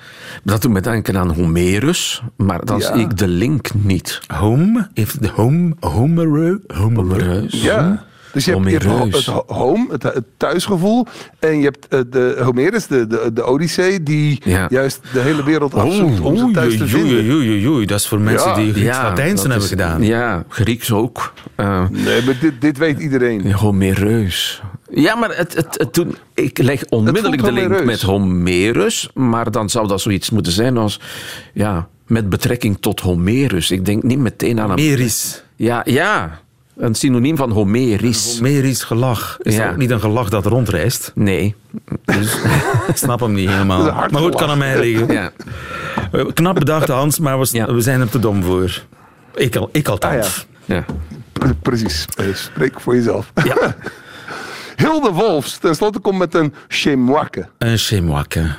[0.43, 4.19] Dat doet me denken aan Homerus, maar dan zie ik de link niet.
[4.27, 6.59] Home, heeft de home, homereu.
[6.67, 7.61] Homerus.
[7.61, 8.03] Ja.
[8.33, 9.25] Dus je hebt, je hebt Homereus.
[9.25, 11.05] het ho- home, het, het thuisgevoel.
[11.39, 14.65] En je hebt eh, de Homerus, de, de, de Odyssee, die Ja.
[14.69, 17.31] juist de hele wereld afzoekt om zijn thuis te vinden.
[17.35, 17.85] oei, oei.
[17.85, 18.55] Dat is voor mensen Ja.
[18.55, 20.03] die Grieks Ja, Latijnse hebben is- gedaan.
[20.03, 21.33] Ja, Grieks ook.
[21.55, 23.51] Eh, Nee, maar dit, dit weet iedereen.
[23.53, 24.61] Homereus.
[24.93, 29.69] Ja, maar het, het, het doet- ik leg onmiddellijk de link met Homerus, maar dan
[29.69, 30.99] zou dat zoiets moeten zijn als,
[31.53, 33.71] ja, met betrekking tot Homerus.
[33.71, 34.75] Ik denk niet meteen aan een...
[34.75, 35.43] Meris.
[35.55, 36.39] Ja, ja,
[36.81, 38.39] een synoniem van Homeris.
[38.39, 39.37] Meris gelach.
[39.41, 39.63] Is Ja.
[39.63, 41.11] dat ook niet een gelach dat rondreist?
[41.15, 41.55] Nee.
[42.05, 43.83] Ik snap hem niet helemaal.
[43.83, 44.35] Maar goed, gelach.
[44.35, 45.11] kan aan mij liggen.
[45.13, 45.31] Ja.
[46.11, 47.73] Eh, Knap bedacht, Hans, maar we, Ja.
[47.73, 48.81] we zijn er te dom voor.
[49.35, 50.45] Ik, al, ik althans.
[50.65, 50.85] ja.
[51.31, 52.05] Pre- Precies.
[52.17, 53.31] Eh, Spreek voor jezelf.
[53.43, 53.55] ja.
[54.75, 57.47] Hilde Wolfs, tenslotte komt met een chemoake.
[57.57, 58.55] Een chemoake.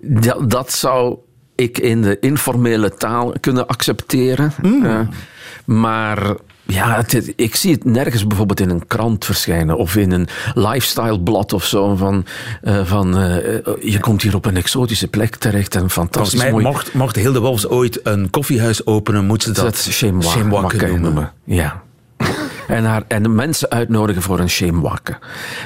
[0.00, 1.16] Dat, dat zou
[1.54, 4.52] ik in de informele taal kunnen accepteren.
[4.82, 5.00] Eh,
[5.64, 6.18] maar
[6.66, 11.20] ja, het- ik zie het nergens bijvoorbeeld in een krant verschijnen of in een lifestyle
[11.20, 11.96] blad of zo.
[11.96, 12.24] Van,
[12.62, 13.36] eh, van eh,
[13.92, 16.64] je komt hier op een exotische plek terecht en Volgens fantastisch mij, mooi.
[16.64, 19.76] mocht, mocht Hilde Wolfs ooit een koffiehuis openen, moet ze dat, dat
[21.00, 21.32] noemen.
[21.44, 21.82] Ja.
[22.68, 25.18] En, haar, en de mensen uitnodigen voor een chemoake.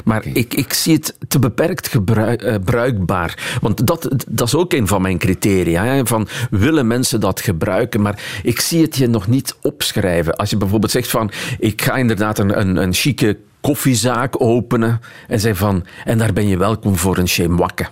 [0.04, 3.58] Maar ik, ik zie het te beperkt gebrui- eh, bruikbaar.
[3.60, 5.84] Want dat, dat is ook een van mijn criteria.
[5.84, 8.00] Hè, van willen mensen dat gebruiken?
[8.00, 10.36] Maar ik zie het je nog niet opschrijven.
[10.36, 15.00] Als je bijvoorbeeld zegt van ik ga inderdaad een, een, een chique koffiezaak openen.
[15.28, 17.86] En zeg van en daar ben je welkom voor een chemoake.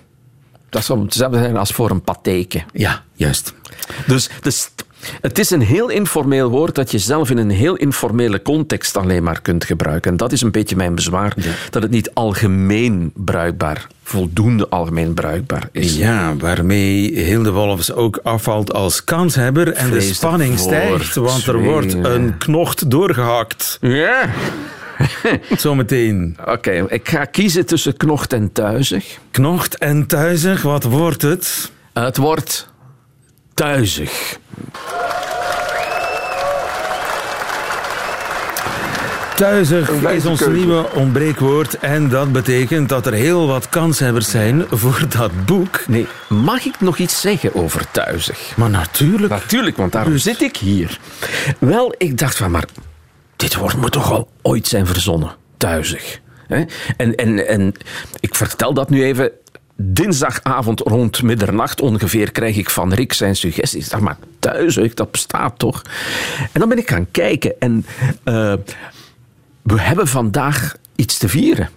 [0.69, 2.63] Dat zou hetzelfde zijn als voor een patheke.
[2.73, 3.55] Ja, juist.
[4.07, 4.71] Dus, dus
[5.21, 9.23] het is een heel informeel woord dat je zelf in een heel informele context alleen
[9.23, 10.11] maar kunt gebruiken.
[10.11, 11.35] En dat is een beetje mijn bezwaar,
[11.71, 15.97] dat het niet algemeen bruikbaar, voldoende algemeen bruikbaar is.
[15.97, 19.73] Ja, waarmee Hilde Wolfs ook afvalt als kanshebber.
[19.73, 20.73] En de spanning ervoor.
[20.73, 23.79] stijgt, want er wordt een knocht doorgehakt.
[23.81, 24.31] Ja.
[25.57, 26.37] Zometeen.
[26.47, 29.19] Oké, ik ga kiezen tussen knocht en tuizig.
[29.31, 31.71] Knocht en tuizig, wat wordt het?
[31.93, 32.69] Het wordt
[33.59, 34.39] tuizig.
[39.37, 40.57] Tuizig is ons keuze.
[40.57, 41.79] nieuwe ontbreekwoord.
[41.79, 45.85] En dat betekent dat er heel wat kanshebbers zijn voor dat boek.
[45.87, 48.57] Nee, mag ik nog iets zeggen over tuizig?
[48.57, 49.29] Maar natuurlijk.
[49.33, 50.99] Natuurlijk, want daarom Dus- zit ik hier.
[51.59, 52.65] Wel, ik dacht van, maar
[53.37, 55.35] dit woord moet toch al ooit zijn verzonnen.
[55.57, 56.21] Tuizig.
[56.97, 57.75] En, en, en
[58.21, 59.31] ik vertel dat nu even.
[59.81, 63.89] Dinsdagavond rond middernacht ongeveer krijg ik van Rick zijn suggesties.
[63.89, 65.83] Dacht, maar tuizig, dat bestaat toch?
[66.53, 67.87] En dan ben ik gaan kijken en
[68.25, 68.55] eh,
[69.63, 71.69] we hebben vandaag iets te vieren.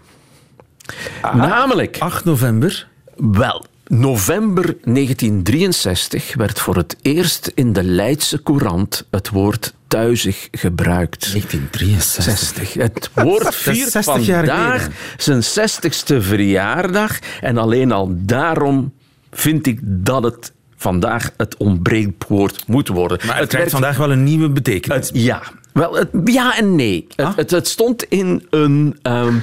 [1.33, 1.97] Namelijk...
[1.99, 2.87] 8 november.
[3.15, 11.31] Wel, november 1963 werd voor het eerst in de Leidse Courant het woord tuizig gebruikt.
[11.31, 12.23] 1963.
[12.23, 12.73] 60.
[12.73, 17.19] Het woord viert 60 jaar vandaag zijn 60ste verjaardag.
[17.41, 18.93] En alleen al daarom
[19.31, 23.17] vind ik dat het vandaag het ontbreekwoord moet worden.
[23.25, 24.97] Maar het krijgt werd- vandaag wel een nieuwe betekenis.
[25.07, 25.41] het, ja.
[25.73, 27.07] Wel, het, ja en nee.
[27.15, 27.27] Ah.
[27.27, 29.35] Het, het, het stond in een, ehm,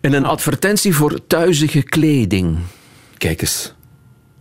[0.00, 2.58] in een advertentie voor tuizige kleding.
[3.18, 3.74] Kijk eens.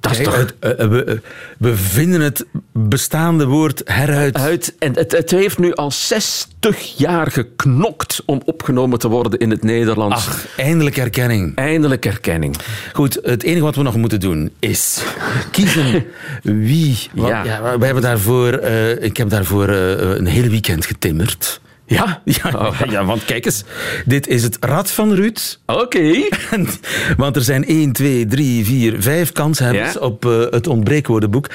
[0.02, 0.38] Dat is toch...
[0.38, 1.22] het, eh, we,
[1.58, 4.38] we vinden het bestaande woord heruit.
[4.38, 9.50] Uit, en het, het heeft nu al 60 jaar geknokt om opgenomen te worden in
[9.50, 10.28] het Nederlands.
[10.28, 11.56] Ach, eindelijk erkenning.
[11.56, 12.56] Eindelijk erkenning.
[12.94, 15.04] Goed, het enige wat we nog moeten doen is
[15.52, 16.06] kiezen
[16.44, 16.98] wie.
[17.14, 17.44] Want, Ja.
[17.44, 17.78] ja.
[17.78, 21.62] we hebben daarvoor, eh, ik heb daarvoor eh, een heel weekend getimmerd.
[21.92, 22.22] Ja?
[22.26, 22.80] Ja, Oh.
[22.90, 23.64] ja, want kijk eens,
[24.06, 25.60] dit is het Rad van Ruud.
[25.66, 26.28] Oké.
[27.18, 30.00] Want er zijn 1, 2, 3, 4, 5 kanshebbers Ja?
[30.00, 31.48] op eh, het ontbreekwoordenboek.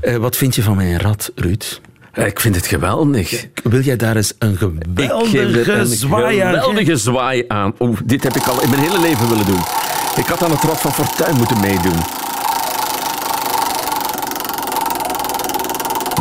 [0.00, 1.80] Eh, wat vind je van mijn rad, Ruud?
[2.14, 3.46] Ik vind het geweldig.
[3.62, 7.74] Wil jij daar eens een geweldige een zwaai aan geweldige zwaai aan.
[7.80, 9.60] Oeh, dit heb ik al in mijn hele leven willen doen.
[10.16, 11.98] Ik had aan het Rad van Fortuin moeten meedoen.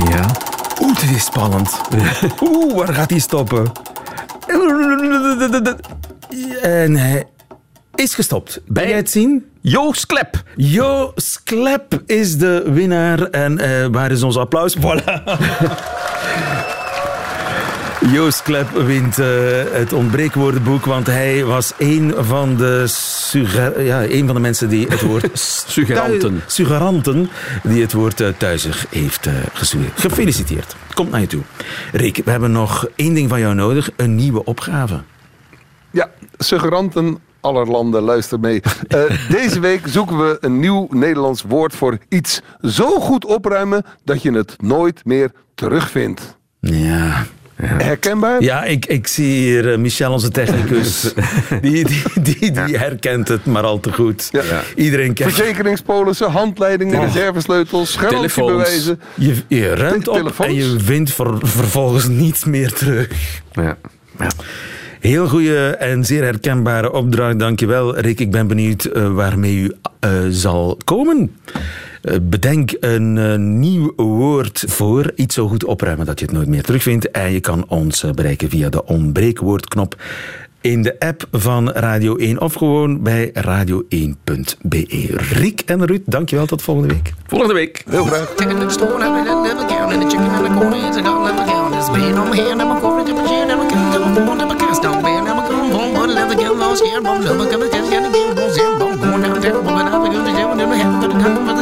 [0.09, 0.25] Ja.
[0.81, 1.81] Oeh, dit is spannend.
[2.41, 3.71] Oeh, waar gaat hij stoppen?
[6.61, 7.25] En hij
[7.95, 8.61] is gestopt.
[8.67, 9.45] Bij- jij het zien?
[9.61, 10.43] Joost Klep.
[10.55, 13.21] Jo Sklep is de winnaar.
[13.21, 14.77] En eh, waar is ons applaus?
[14.77, 15.03] Voilà.
[18.09, 19.27] Joost Klep wint eh,
[19.71, 22.87] het ontbreekwoordenboek, want hij was een van de,
[23.77, 25.29] ja, een van de mensen die het woord
[25.67, 26.41] Suggeranten.
[26.45, 27.29] suggeranten
[27.63, 29.33] die het woord eh, thuisig heeft uh,
[29.93, 30.75] Gefeliciteerd.
[30.93, 31.41] Komt naar je toe.
[31.91, 33.89] Rick, we hebben nog één ding van jou nodig.
[33.95, 35.01] Een nieuwe opgave.
[35.91, 38.61] Ja, suggeranten aller landen, luister mee.
[38.87, 44.21] Eh, deze week zoeken we een nieuw Nederlands woord voor iets zo goed opruimen dat
[44.21, 46.37] je het nooit meer terugvindt.
[46.59, 47.25] Ja,
[47.65, 48.41] Herkenbaar?
[48.43, 51.13] Ja, ik, ik zie hier eh, Michel, onze technicus.
[51.61, 54.29] die, die, die, die herkent het maar al te goed.
[54.31, 54.41] Ja.
[54.75, 58.99] Iedereen kent Verzekeringspolissen, handleidingen, reservesleutels, garantiebewijzen.
[59.15, 60.49] je, je ruimt op telefoons?
[60.49, 63.07] en je vindt ver- vervolgens niets meer terug.
[63.51, 63.77] Ja.
[64.19, 64.27] ja.
[64.99, 67.39] Heel goede en zeer herkenbare opdracht.
[67.39, 68.19] Dankjewel, Rick.
[68.19, 71.35] Ik ben benieuwd eh, waarmee u eh, zal komen.
[72.01, 76.47] Eh, bedenk een eh, nieuw woord voor iets zo goed opruimen dat je het nooit
[76.47, 77.11] meer terugvindt.
[77.11, 79.95] En je kan ons eh, bereiken via de onbreekwoordknop
[80.61, 84.85] in de app van Radio 1 of gewoon bij radio1.be.
[85.15, 86.45] Rick en Ruud, dankjewel.
[86.45, 87.13] Tot volgende week.
[87.27, 87.83] Volgende week.
[87.89, 88.35] Heel graag.
[100.55, 101.60] Never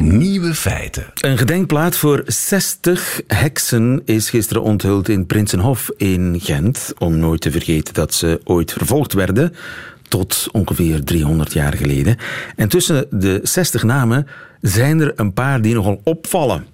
[0.00, 1.04] Nieuwe feiten.
[1.14, 6.92] Een gedenkplaat voor 60 heksen is gisteren onthuld in Prinsenhof in Gent.
[6.98, 9.54] Om nooit te vergeten dat ze ooit vervolgd werden.
[10.08, 12.16] Tot ongeveer 300 jaar geleden.
[12.56, 14.26] En tussen de 60 namen
[14.60, 16.66] zijn er een paar die nogal opvallen.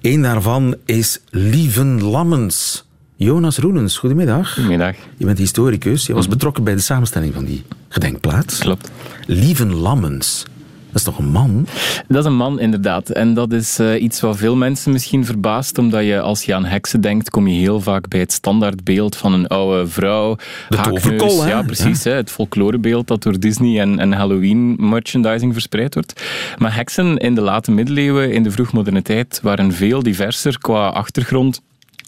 [0.00, 2.84] Eén daarvan is Lieven Lammens.
[3.22, 4.54] Jonas Roenens, goedemiddag.
[4.54, 4.96] Goedemiddag.
[5.16, 6.06] Je bent historicus.
[6.06, 8.58] Je was betrokken bij de samenstelling van die gedenkplaat.
[8.58, 8.90] Klopt.
[9.26, 10.44] Lieven Lammens.
[10.86, 11.66] Dat is toch een man?
[12.08, 13.10] Dat is een man, inderdaad.
[13.10, 16.64] En dat is eh, iets wat veel mensen misschien verbaast, omdat je als je aan
[16.64, 20.36] heksen denkt, kom je heel vaak bij het standaardbeeld van een oude vrouw.
[20.68, 21.50] De toverkol, hè?
[21.50, 22.04] Ja, precies.
[22.04, 26.22] Hè, het folklorebeeld dat door Disney en, en Halloween merchandising verspreid wordt.
[26.58, 31.60] Maar heksen in de late middeleeuwen, in de vroegmoderne tijd, waren veel diverser qua achtergrond.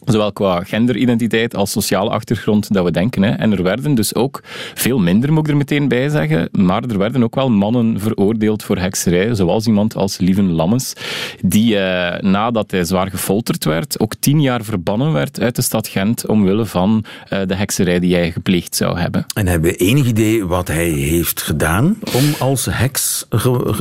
[0.05, 3.23] Zowel qua genderidentiteit als sociale achtergrond dat we denken.
[3.23, 3.29] Hè.
[3.31, 4.41] En er werden dus ook
[4.73, 8.63] veel minder, moet ik er meteen bij zeggen, maar er werden ook wel mannen veroordeeld
[8.63, 10.93] voor hekserij, zoals iemand als Lieven Lammens,
[11.41, 15.87] die eh, nadat hij zwaar gefolterd werd, ook tien jaar verbannen werd uit de stad
[15.87, 19.25] Gent omwille van eh, de hekserij die hij gepleegd zou hebben.
[19.33, 23.25] En hebben we enig idee wat hij heeft gedaan om als heks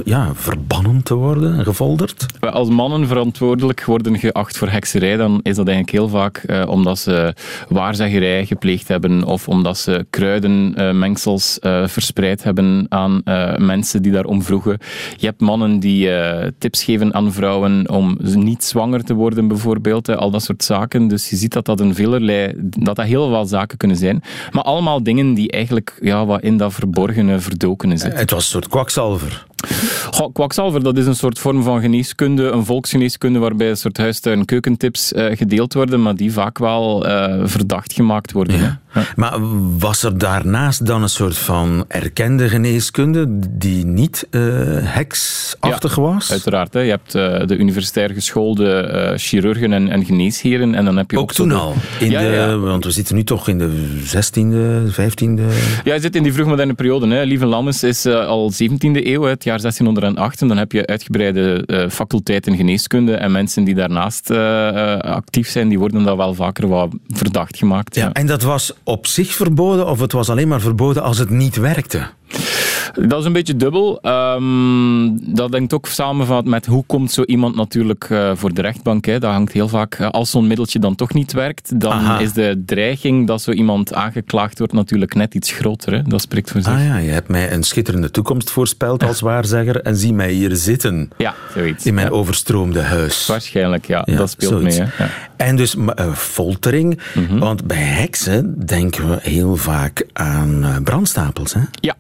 [0.05, 2.27] ja, verbannen te worden en gefolderd?
[2.41, 7.35] Als mannen verantwoordelijk worden geacht voor hekserij, dan is dat eigenlijk heel eh, omdat ze
[7.69, 14.43] waarzeggerij gepleegd hebben of omdat ze kruidenmengsels eh, verspreid hebben aan eh, mensen die daarom
[14.43, 14.79] vroegen.
[15.17, 20.09] Je hebt mannen die eh, tips geven aan vrouwen om niet zwanger te worden bijvoorbeeld,
[20.09, 21.09] al dat soort zaken.
[21.09, 24.23] Dus je ziet dat dat een velerlei, dat dat heel veel zaken kunnen zijn.
[24.51, 28.19] Maar allemaal dingen die eigenlijk ja, wat in dat verborgene, verdokene zitten.
[28.19, 29.47] Het was een soort kwakzalver.
[30.11, 34.39] Goh, kwakzalver, dat is een soort vorm van geneeskunde, een volksgeneeskunde waarbij een soort huistuin-
[34.39, 38.59] en keukentips eh, gedeeld worden, maar die vaak wel eh, verdacht gemaakt worden.
[38.59, 38.65] hè.
[38.65, 38.79] Ja.
[39.17, 39.39] Maar
[39.79, 44.41] was er daarnaast dan een soort van erkende geneeskunde die niet eh,
[44.83, 46.31] heksachtig was?
[46.31, 46.81] Uiteraard, hè.
[46.81, 47.13] je hebt
[47.49, 51.75] de universitair geschoolde chirurgen en, en geneesheren en dan heb je ook, toen al.
[52.01, 52.57] In Ja, de, ja, ja.
[52.57, 53.71] Want we zitten nu toch in de
[54.03, 55.43] 16e, 15e.
[55.85, 57.09] Ja, je zit in die vroegmoderne periode.
[57.09, 57.23] Hè.
[57.23, 61.67] Lieve Lammens is al 17e eeuw, het jaar jaar 1608 en dan heb je uitgebreide
[61.67, 66.17] eh, faculteit in geneeskunde en mensen die daarnaast eh, eh, actief zijn, die worden dan
[66.17, 67.95] wel vaker wat verdacht gemaakt.
[67.95, 71.31] Ja, en dat was op zich verboden of het was alleen maar verboden als het
[71.31, 72.07] niet werkte?
[73.09, 73.99] Dat is een beetje dubbel.
[74.01, 78.61] Ehm, dat hangt ook samen van, met hoe komt zo iemand natuurlijk eh, voor de
[78.63, 79.05] rechtbank.
[79.05, 79.19] Hè.
[79.19, 82.19] Dat hangt heel vaak, eh, als zo'n middeltje dan toch niet werkt, dan Aha.
[82.19, 85.93] is de dreiging dat zo iemand aangeklaagd wordt natuurlijk net iets groter.
[85.93, 86.03] Hè.
[86.03, 86.73] Dat spreekt voor zich.
[86.73, 90.57] Ah ja, je hebt mij een schitterende toekomst voorspeld als waarzegger en zie mij hier
[90.57, 91.87] zitten Ja, zoiets.
[91.87, 92.13] in mijn Ja.
[92.13, 93.27] overstroomde huis.
[93.27, 94.03] Waarschijnlijk, ja.
[94.05, 94.79] Ja, dat speelt zoiets.
[94.79, 94.89] mee.
[94.93, 95.05] Hè.
[95.05, 95.11] Ja.
[95.37, 97.39] En dus eh, foltering, Mhm.
[97.39, 101.55] want bij heksen denken we heel vaak aan brandstapels.
[101.55, 101.61] Hè?
[101.81, 101.95] Ja,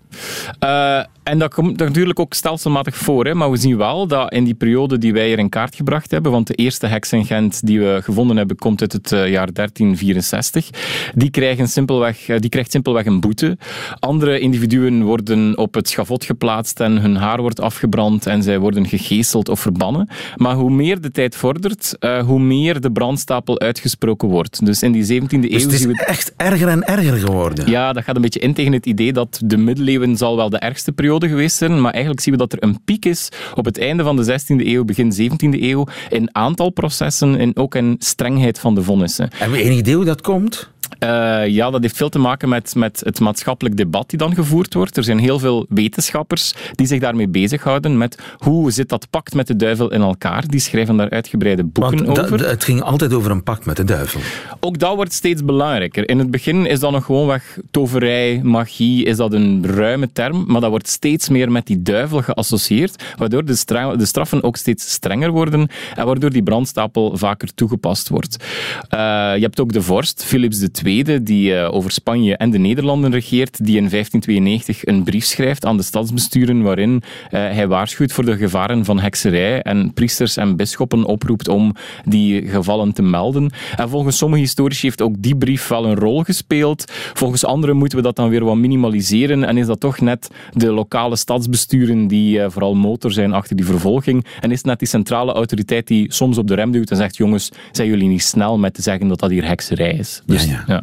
[0.75, 3.25] Eh, en dat komt natuurlijk ook stelselmatig voor.
[3.25, 3.35] Hè.
[3.35, 6.33] Maar we zien wel dat in die periode die wij hier in kaart gebracht hebben,
[6.33, 9.53] want de eerste heks in Gent die we gevonden hebben, komt uit het eh, jaar
[9.53, 10.71] 1364,
[11.15, 13.59] die, krijgen simpelweg, eh, die krijgt simpelweg een boete.
[13.99, 18.87] Andere individuen worden op het schavot geplaatst en hun haar wordt afgebrand en zij worden
[18.87, 20.09] gegeeseld of verbannen.
[20.37, 24.67] Maar hoe meer de tijd vordert, hoe meer de brandstapel uitgesproken wordt.
[24.67, 26.05] Dus in die 17e eeuw Dus het zien is we...
[26.05, 27.71] echt erger en erger geworden.
[27.71, 30.59] Ja, dat gaat een beetje in tegen het idee dat de middeleeuwen zal wel de
[30.65, 33.79] ergste periode geweest zijn, maar eigenlijk zien we dat er een piek is op het
[33.79, 38.59] einde van de 16e eeuw, begin 17e eeuw, in aantal processen en ook in strengheid
[38.59, 39.31] van de vonnissen.
[39.35, 40.73] Hebben we enig idee hoe dat komt?
[40.99, 44.75] Eh, ja, dat heeft veel te maken met, met het maatschappelijk debat die dan gevoerd
[44.75, 44.97] wordt.
[44.97, 49.47] Er zijn heel veel wetenschappers die zich daarmee bezighouden met hoe zit dat pact met
[49.47, 50.47] de duivel in elkaar.
[50.47, 52.49] Die schrijven daar uitgebreide boeken Want over.
[52.49, 54.21] het ging altijd over een pact met de duivel.
[54.61, 56.09] Ook dat wordt steeds belangrijker.
[56.09, 60.61] In het begin is dat nog gewoonweg toverij, magie, is dat een ruime term, maar
[60.61, 64.93] dat wordt steeds meer met die duivel geassocieerd, waardoor de, stra- de straffen ook steeds
[64.93, 68.45] strenger worden en waardoor die brandstapel vaker toegepast wordt.
[68.89, 68.99] Eh,
[69.35, 73.65] je hebt ook de vorst, Philips II, die eh, over Spanje en de Nederlanden regeert,
[73.65, 78.37] die in 1592 een brief schrijft aan de stadsbesturen waarin eh, hij waarschuwt voor de
[78.37, 83.53] gevaren van hekserij en priesters en bisschoppen oproept om die gevallen te melden.
[83.77, 86.93] En volgens sommige historici heeft ook die brief wel een rol gespeeld.
[87.15, 90.73] Volgens anderen moeten we dat dan weer wat minimaliseren en is dat toch net de
[90.73, 94.89] lokale stadsbesturen die eh, vooral motor zijn achter die vervolging en is het net die
[94.89, 98.59] centrale autoriteit die soms op de rem duwt en zegt jongens, zijn jullie niet snel
[98.59, 100.23] met te zeggen dat dat hier hekserij is.
[100.27, 100.64] Dus, Ja, ja.
[100.67, 100.83] Ja.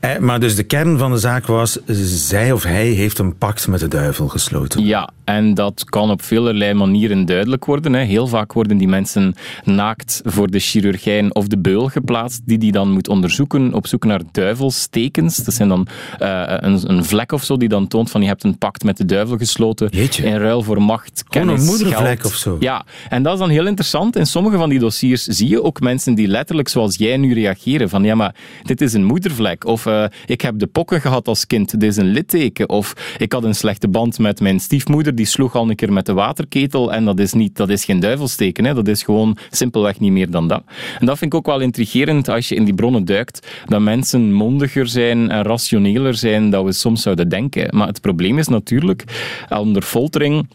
[0.00, 3.68] Eh, maar dus de kern van de zaak was, zij of hij heeft een pact
[3.68, 4.84] met de duivel gesloten.
[4.84, 7.92] Ja, en dat kan op velerlei manieren duidelijk worden.
[7.92, 8.02] Hè.
[8.04, 12.72] Heel vaak worden die mensen naakt voor de chirurgijn of de beul geplaatst, die die
[12.72, 15.36] dan moet onderzoeken op zoek naar duivelstekens.
[15.36, 15.86] Dat zijn dan
[16.18, 18.96] eh, een, een vlek of zo die dan toont van je hebt een pact met
[18.96, 20.24] de duivel gesloten Jeetje.
[20.24, 22.32] in ruil voor macht, Gewoon kennis, een moedervlek geld.
[22.32, 22.56] of zo.
[22.60, 24.16] Ja, en dat is dan heel interessant.
[24.16, 27.88] In sommige van die dossiers zie je ook mensen die letterlijk zoals jij nu reageren
[27.88, 29.61] van ja, maar dit is een moedervlek.
[29.64, 32.68] Of eh, ik heb de pokken gehad als kind, dit is een litteken.
[32.68, 36.06] Of ik had een slechte band met mijn stiefmoeder, die sloeg al een keer met
[36.06, 38.64] de waterketel en dat is, niet, dat is geen duivelsteken.
[38.64, 38.74] Hè.
[38.74, 40.62] Dat is gewoon simpelweg niet meer dan dat.
[40.98, 44.32] En dat vind ik ook wel intrigerend als je in die bronnen duikt, dat mensen
[44.32, 47.76] mondiger zijn en rationeler zijn dan we soms zouden denken.
[47.76, 49.04] Maar het probleem is natuurlijk,
[49.48, 50.46] onder foltering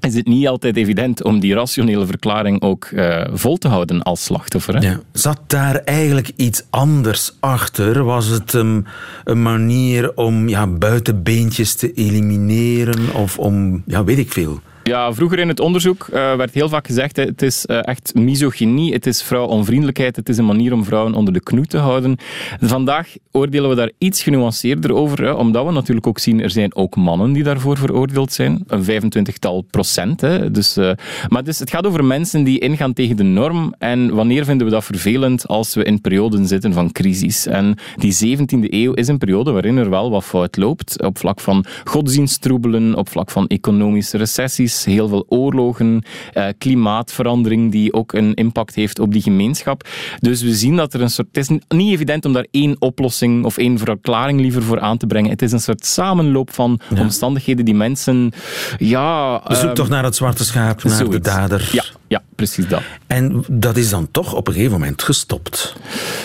[0.00, 4.24] is het niet altijd evident om die rationele verklaring ook eh, vol te houden als
[4.24, 4.76] slachtoffer.
[4.76, 4.94] Hè?
[5.12, 8.04] Zat daar eigenlijk iets anders achter?
[8.04, 8.86] Was het een
[9.24, 13.14] manier om ja, buitenbeentjes te elimineren?
[13.14, 14.60] Of om, ja, weet ik veel.
[14.90, 18.92] Ja, vroeger in het onderzoek uh, werd heel vaak gezegd, het is uh, echt misogynie,
[18.92, 22.16] het is vrouwonvriendelijkheid, het is een manier om vrouwen onder de knoe te houden.
[22.60, 26.96] Vandaag oordelen we daar iets genuanceerder over, omdat we natuurlijk ook zien, er zijn ook
[26.96, 30.20] mannen die daarvoor veroordeeld zijn, een 25-tal procent.
[30.20, 30.90] Hè, dus, uh,
[31.28, 34.72] maar dus, het gaat over mensen die ingaan tegen de norm en wanneer vinden we
[34.72, 37.46] dat vervelend als we in perioden zitten van crisis.
[37.46, 41.40] En die 17e eeuw is een periode waarin er wel wat fout loopt, op vlak
[41.40, 48.34] van godsdienstroebelen, op vlak van economische recessies, heel veel oorlogen, eh, klimaatverandering die ook een
[48.34, 49.88] impact heeft op die gemeenschap.
[50.18, 51.28] Dus we zien dat er een soort...
[51.32, 55.06] Het is niet evident om daar één oplossing of één verklaring liever voor aan te
[55.06, 55.30] brengen.
[55.30, 57.00] Het is een soort samenloop van ja.
[57.00, 58.32] omstandigheden die mensen...
[58.78, 61.14] Ja, Zoek um, toch naar het zwarte schaap, naar zoiets.
[61.14, 61.68] de dader.
[61.72, 62.82] Ja, ja, precies dat.
[63.06, 65.76] En dat is dan toch op een gegeven moment gestopt.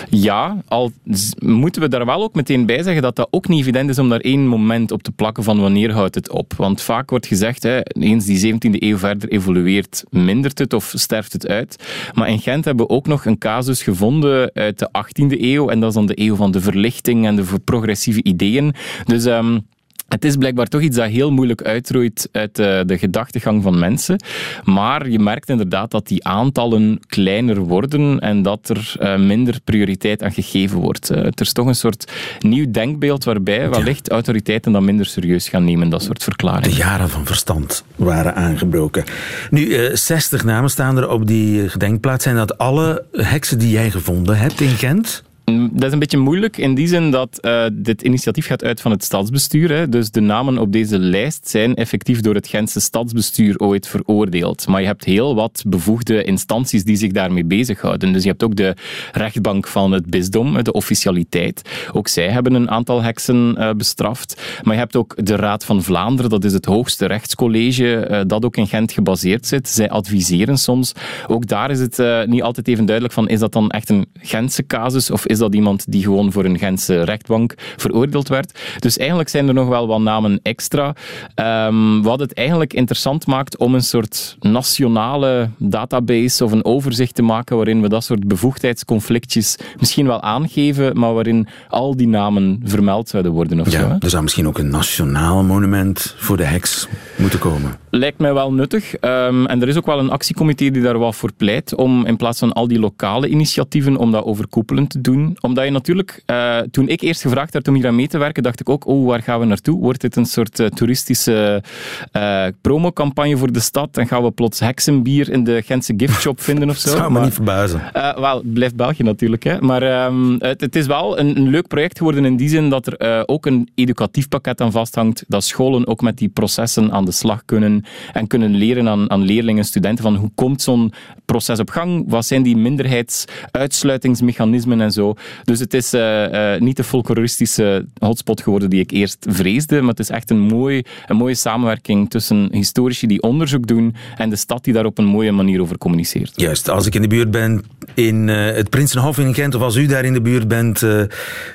[0.10, 0.92] Ja, al
[1.40, 4.10] moeten we daar wel ook meteen bij zeggen dat dat ook niet evident is om
[4.10, 6.54] daar één moment op te plakken van wanneer houdt het op.
[6.58, 11.34] Want vaak wordt gezegd, hè, eens die 17e eeuw verder evolueert, mindert het of sterft
[11.34, 11.84] het uit.
[12.14, 15.80] Maar in Gent hebben we ook nog een casus gevonden uit de 18e eeuw en
[15.80, 18.74] dat is dan de eeuw van de verlichting en de progressieve ideeën.
[19.06, 19.26] Dus...
[19.26, 19.66] Um,
[20.08, 24.20] Het is blijkbaar toch iets dat heel moeilijk uitroeit uit de, de gedachtegang van mensen.
[24.64, 30.24] Maar je merkt inderdaad dat die aantallen kleiner worden en dat er eh, minder prioriteit
[30.24, 31.10] aan gegeven wordt.
[31.10, 35.64] Eh, er is toch een soort nieuw denkbeeld waarbij wellicht autoriteiten dat minder serieus gaan
[35.64, 36.78] nemen, dat soort De verklaringen.
[36.78, 39.04] jaren van verstand waren aangebroken.
[39.50, 42.24] Nu, eh, 60 namen staan er op die gedenkplaats.
[42.24, 45.24] Zijn dat alle heksen die jij gevonden hebt in Gent?
[45.46, 48.92] Dat is een beetje moeilijk in die zin dat eh, dit initiatief gaat uit van
[48.92, 49.72] het stadsbestuur.
[49.72, 49.90] Hè.
[49.90, 54.68] Dus de namen op deze lijst zijn effectief door het Gentse stadsbestuur ooit veroordeeld.
[54.68, 58.14] Maar je hebt heel wat bevoegde instanties die zich daarmee bezighouden.
[58.14, 58.76] Dus je hebt ook de
[59.12, 61.62] rechtbank van het bisdom, de officialiteit.
[61.92, 64.60] Ook zij hebben een aantal heksen eh, bestraft.
[64.64, 68.46] Maar je hebt ook de Raad van Vlaanderen, dat is het hoogste rechtscollege eh, dat
[68.46, 69.70] ook in Gent gebaseerd zit.
[69.70, 70.92] Zij adviseren soms.
[71.28, 74.66] Ook daar is het niet altijd even duidelijk van is dat dan echt een Gentse
[74.66, 78.60] casus of is dat iemand die gewoon voor een Gentse rechtbank veroordeeld werd.
[78.80, 80.96] Dus eigenlijk zijn er nog wel wat namen extra.
[81.36, 87.22] Ehm, wat het eigenlijk interessant maakt om een soort nationale database of een overzicht te
[87.22, 93.10] maken waarin we dat soort bevoegdheidsconflictjes misschien wel aangeven, maar waarin al die namen vermeld
[93.10, 93.78] zouden worden of zo.
[93.78, 93.86] hè.
[93.86, 97.78] Ja, er zou misschien ook een nationaal monument voor de heks moeten komen.
[97.98, 98.96] Lijkt mij wel nuttig.
[98.96, 102.16] Ehm, en er is ook wel een actiecomité die daar wel voor pleit om in
[102.18, 105.38] plaats van al die lokale initiatieven, om dat overkoepelend te doen.
[105.42, 108.44] Omdat je natuurlijk, eh, toen ik eerst gevraagd werd om hier aan mee te werken,
[108.44, 109.80] dacht ik ook, oh, waar gaan we naartoe?
[109.80, 111.64] Wordt dit een soort eh, toeristische
[112.12, 113.98] eh promocampagne voor de stad?
[113.98, 116.90] En gaan we plots heksenbier in de Gentse giftshop vinden of zo?
[116.90, 117.82] Dat zou me Maar- niet verbazen.
[117.94, 119.44] wel, het blijft België natuurlijk.
[119.44, 119.62] Hè.
[119.62, 122.88] Maar ehm, het, het is wel een, een leuk project geworden in die zin dat
[122.88, 125.24] er ook een educatief pakket aan vasthangt.
[125.28, 127.84] Dat scholen ook met die processen aan de slag kunnen
[128.14, 130.94] en kunnen leren aan, aan leerlingen, studenten van hoe komt zo'n
[131.26, 132.04] proces op gang?
[132.08, 135.14] Wat zijn die minderheidsuitsluitingsmechanismen en zo?
[135.44, 139.90] Dus het is eh, eh, niet de folkloristische hotspot geworden die ik eerst vreesde, maar
[139.90, 144.36] het is echt een, mooi, een mooie samenwerking tussen historici die onderzoek doen en de
[144.36, 146.34] stad die daar op een mooie manier over communiceert.
[146.36, 147.64] Juist, als ik in de buurt ben
[147.94, 150.84] in eh, het Prinsenhof in Gent, of als u daar in de buurt bent,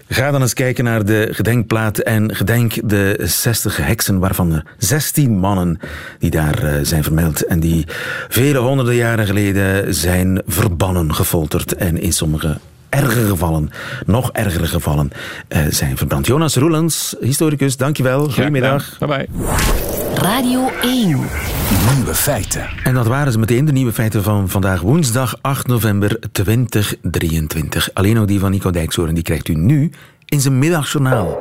[0.09, 5.39] ga dan eens kijken naar de gedenkplaat en gedenk de 60 heksen, waarvan er 16
[5.39, 5.79] mannen
[6.21, 7.85] die daar eh, zijn vermeld en die
[8.29, 12.59] vele honderden jaren geleden zijn verbannen, gefolterd en in sommige
[12.89, 13.71] erge gevallen,
[14.07, 15.11] nog ergere gevallen,
[15.49, 16.27] eh, zijn verbrand.
[16.27, 18.31] Jonas Roelens, historicus, dankjewel.
[18.31, 18.99] Goedemiddag.
[18.99, 19.29] Bye bye.
[20.15, 21.09] Radio 1.
[21.95, 22.69] Nieuwe feiten.
[22.85, 27.91] En dat waren ze meteen, de nieuwe feiten van vandaag woensdag 8 november 2023.
[27.95, 29.91] Alleen nog die van Nico Dijkshoorn, die krijgt u nu
[30.25, 31.39] in zijn middagjournaal.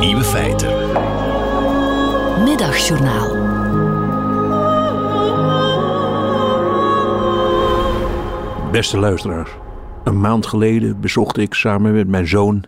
[0.00, 0.75] Nieuwe feiten.
[2.44, 3.28] Middagjournaal.
[8.70, 9.50] Beste luisteraars,
[10.04, 12.64] een maand geleden bezocht ik samen met mijn zoon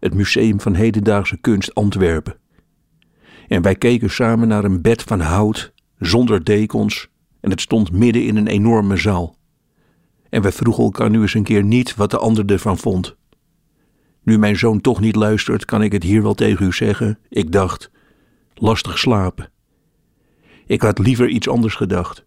[0.00, 2.36] het Museum van Hedendaagse Kunst Antwerpen.
[3.48, 7.08] En wij keken samen naar een bed van hout, zonder dekens,
[7.40, 9.36] en het stond midden in een enorme zaal.
[10.28, 13.16] En wij vroegen elkaar nu eens een keer niet wat de ander ervan vond.
[14.22, 17.18] Nu mijn zoon toch niet luistert, kan ik het hier wel tegen u zeggen.
[17.28, 17.90] Ik dacht,
[18.62, 19.50] lastig slapen.
[20.66, 22.24] Ik had liever iets anders gedacht.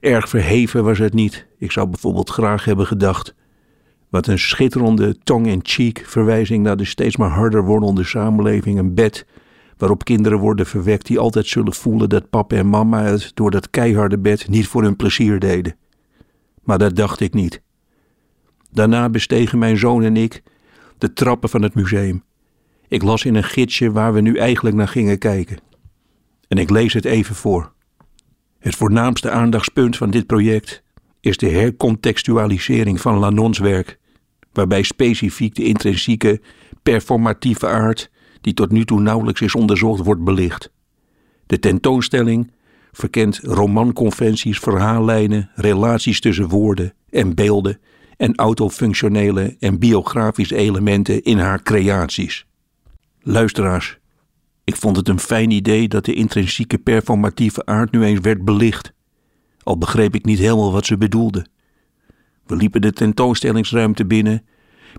[0.00, 1.46] Erg verheven was het niet.
[1.58, 3.34] Ik zou bijvoorbeeld graag hebben gedacht.
[4.08, 8.78] Wat een schitterende tongue-in-cheek verwijzing naar de steeds maar harder wordende samenleving.
[8.78, 9.26] Een bed
[9.76, 13.70] waarop kinderen worden verwekt die altijd zullen voelen dat papa en mama het door dat
[13.70, 15.76] keiharde bed niet voor hun plezier deden.
[16.62, 17.62] Maar dat dacht ik niet.
[18.70, 20.42] Daarna bestegen mijn zoon en ik
[20.98, 22.22] de trappen van het museum.
[22.90, 25.58] Ik las in een gidsje waar we nu eigenlijk naar gingen kijken.
[26.48, 27.72] En ik lees het even voor.
[28.58, 30.82] Het voornaamste aandachtspunt van dit project
[31.20, 33.98] is de hercontextualisering van Lanons werk,
[34.52, 36.40] waarbij specifiek de intrinsieke,
[36.82, 38.10] performatieve aard,
[38.40, 40.72] die tot nu toe nauwelijks is onderzocht, wordt belicht.
[41.46, 42.52] De tentoonstelling
[42.92, 47.80] verkent romanconventies, verhaallijnen, relaties tussen woorden en beelden
[48.16, 52.48] en autofunctionele en biografische elementen in haar creaties.
[53.22, 53.98] Luisteraars,
[54.64, 58.92] ik vond het een fijn idee dat de intrinsieke performatieve aard nu eens werd belicht.
[59.62, 61.46] Al begreep ik niet helemaal wat ze bedoelde.
[62.46, 64.44] We liepen de tentoonstellingsruimte binnen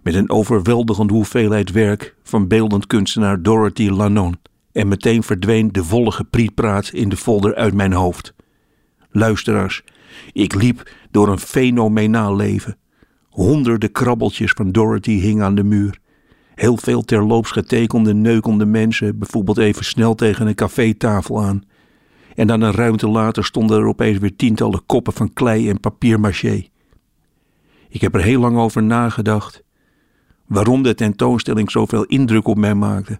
[0.04, 4.40] met een overweldigende hoeveelheid werk van beeldend kunstenaar Dorothy Lanon.
[4.72, 8.34] En meteen verdween de vollige prietpraat in de folder uit mijn hoofd.
[9.10, 9.84] Luisteraars,
[10.34, 12.78] ik liep door een fenomenaal leven.
[13.30, 16.01] Honderden krabbeltjes van Dorothy hingen aan de muur.
[16.62, 21.64] Heel veel terloops getekende, neukende mensen, bijvoorbeeld even snel tegen een cafétafel aan.
[22.36, 26.66] En dan een ruimte later stonden er opeens weer tientallen koppen van klei en papier-maché.
[27.90, 29.64] Ik heb er heel lang over nagedacht.
[30.48, 33.20] Waarom de tentoonstelling zoveel indruk op mij maakte.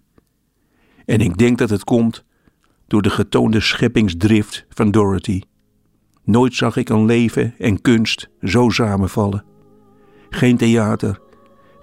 [1.06, 2.26] En ik denk dat het komt
[2.88, 5.42] door de getoonde scheppingsdrift van Dorothy.
[6.24, 9.44] Nooit zag ik een leven en kunst zo samenvallen.
[10.30, 11.22] Geen theater,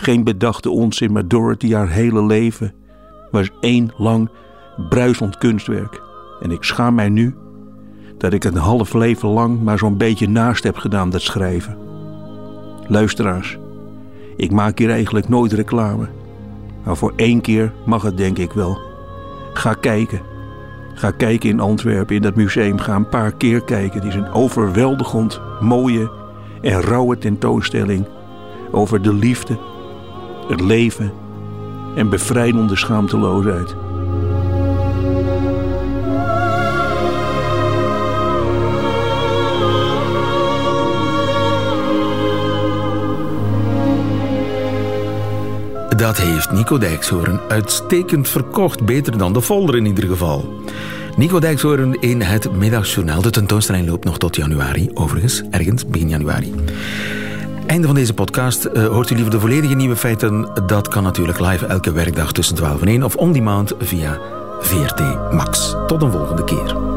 [0.02, 2.72] geen bedachte onzin, maar Dorothy haar hele leven
[3.30, 4.28] was één lang
[4.88, 6.02] bruisend kunstwerk.
[6.40, 7.34] En ik schaam mij nu
[8.18, 11.76] dat ik een half leven lang maar zo'n beetje naast heb gedaan dat schrijven.
[12.86, 13.58] Luisteraars,
[14.36, 16.08] ik maak hier eigenlijk nooit reclame.
[16.84, 18.78] Maar voor één keer mag het denk ik wel.
[19.52, 20.20] Ga kijken.
[20.94, 22.78] Ga kijken in Antwerpen in dat museum.
[22.78, 24.00] Ga een paar keer kijken.
[24.00, 26.10] Het is een overweldigend mooie
[26.60, 28.06] en rauwe tentoonstelling
[28.70, 29.58] over de liefde,
[30.48, 31.12] het leven
[31.96, 33.74] en bevrijdende schaamteloosheid.
[45.98, 48.84] Dat heeft Nico Dijkshoorn uitstekend verkocht.
[48.84, 50.62] Beter dan de folder in ieder geval.
[51.16, 53.22] Nico Dijkshoorn in het Middagjournaal.
[53.22, 55.42] De tentoonstelling loopt nog tot januari, overigens.
[55.50, 56.54] Ergens, begin januari.
[57.68, 58.68] Einde van deze podcast.
[58.72, 60.50] Uh, hoort u liever de volledige nieuwe feiten?
[60.66, 64.18] Dat kan natuurlijk live elke werkdag tussen 12 en 1 of on demand via
[64.60, 65.74] VRT Max.
[65.86, 66.87] Tot een volgende keer.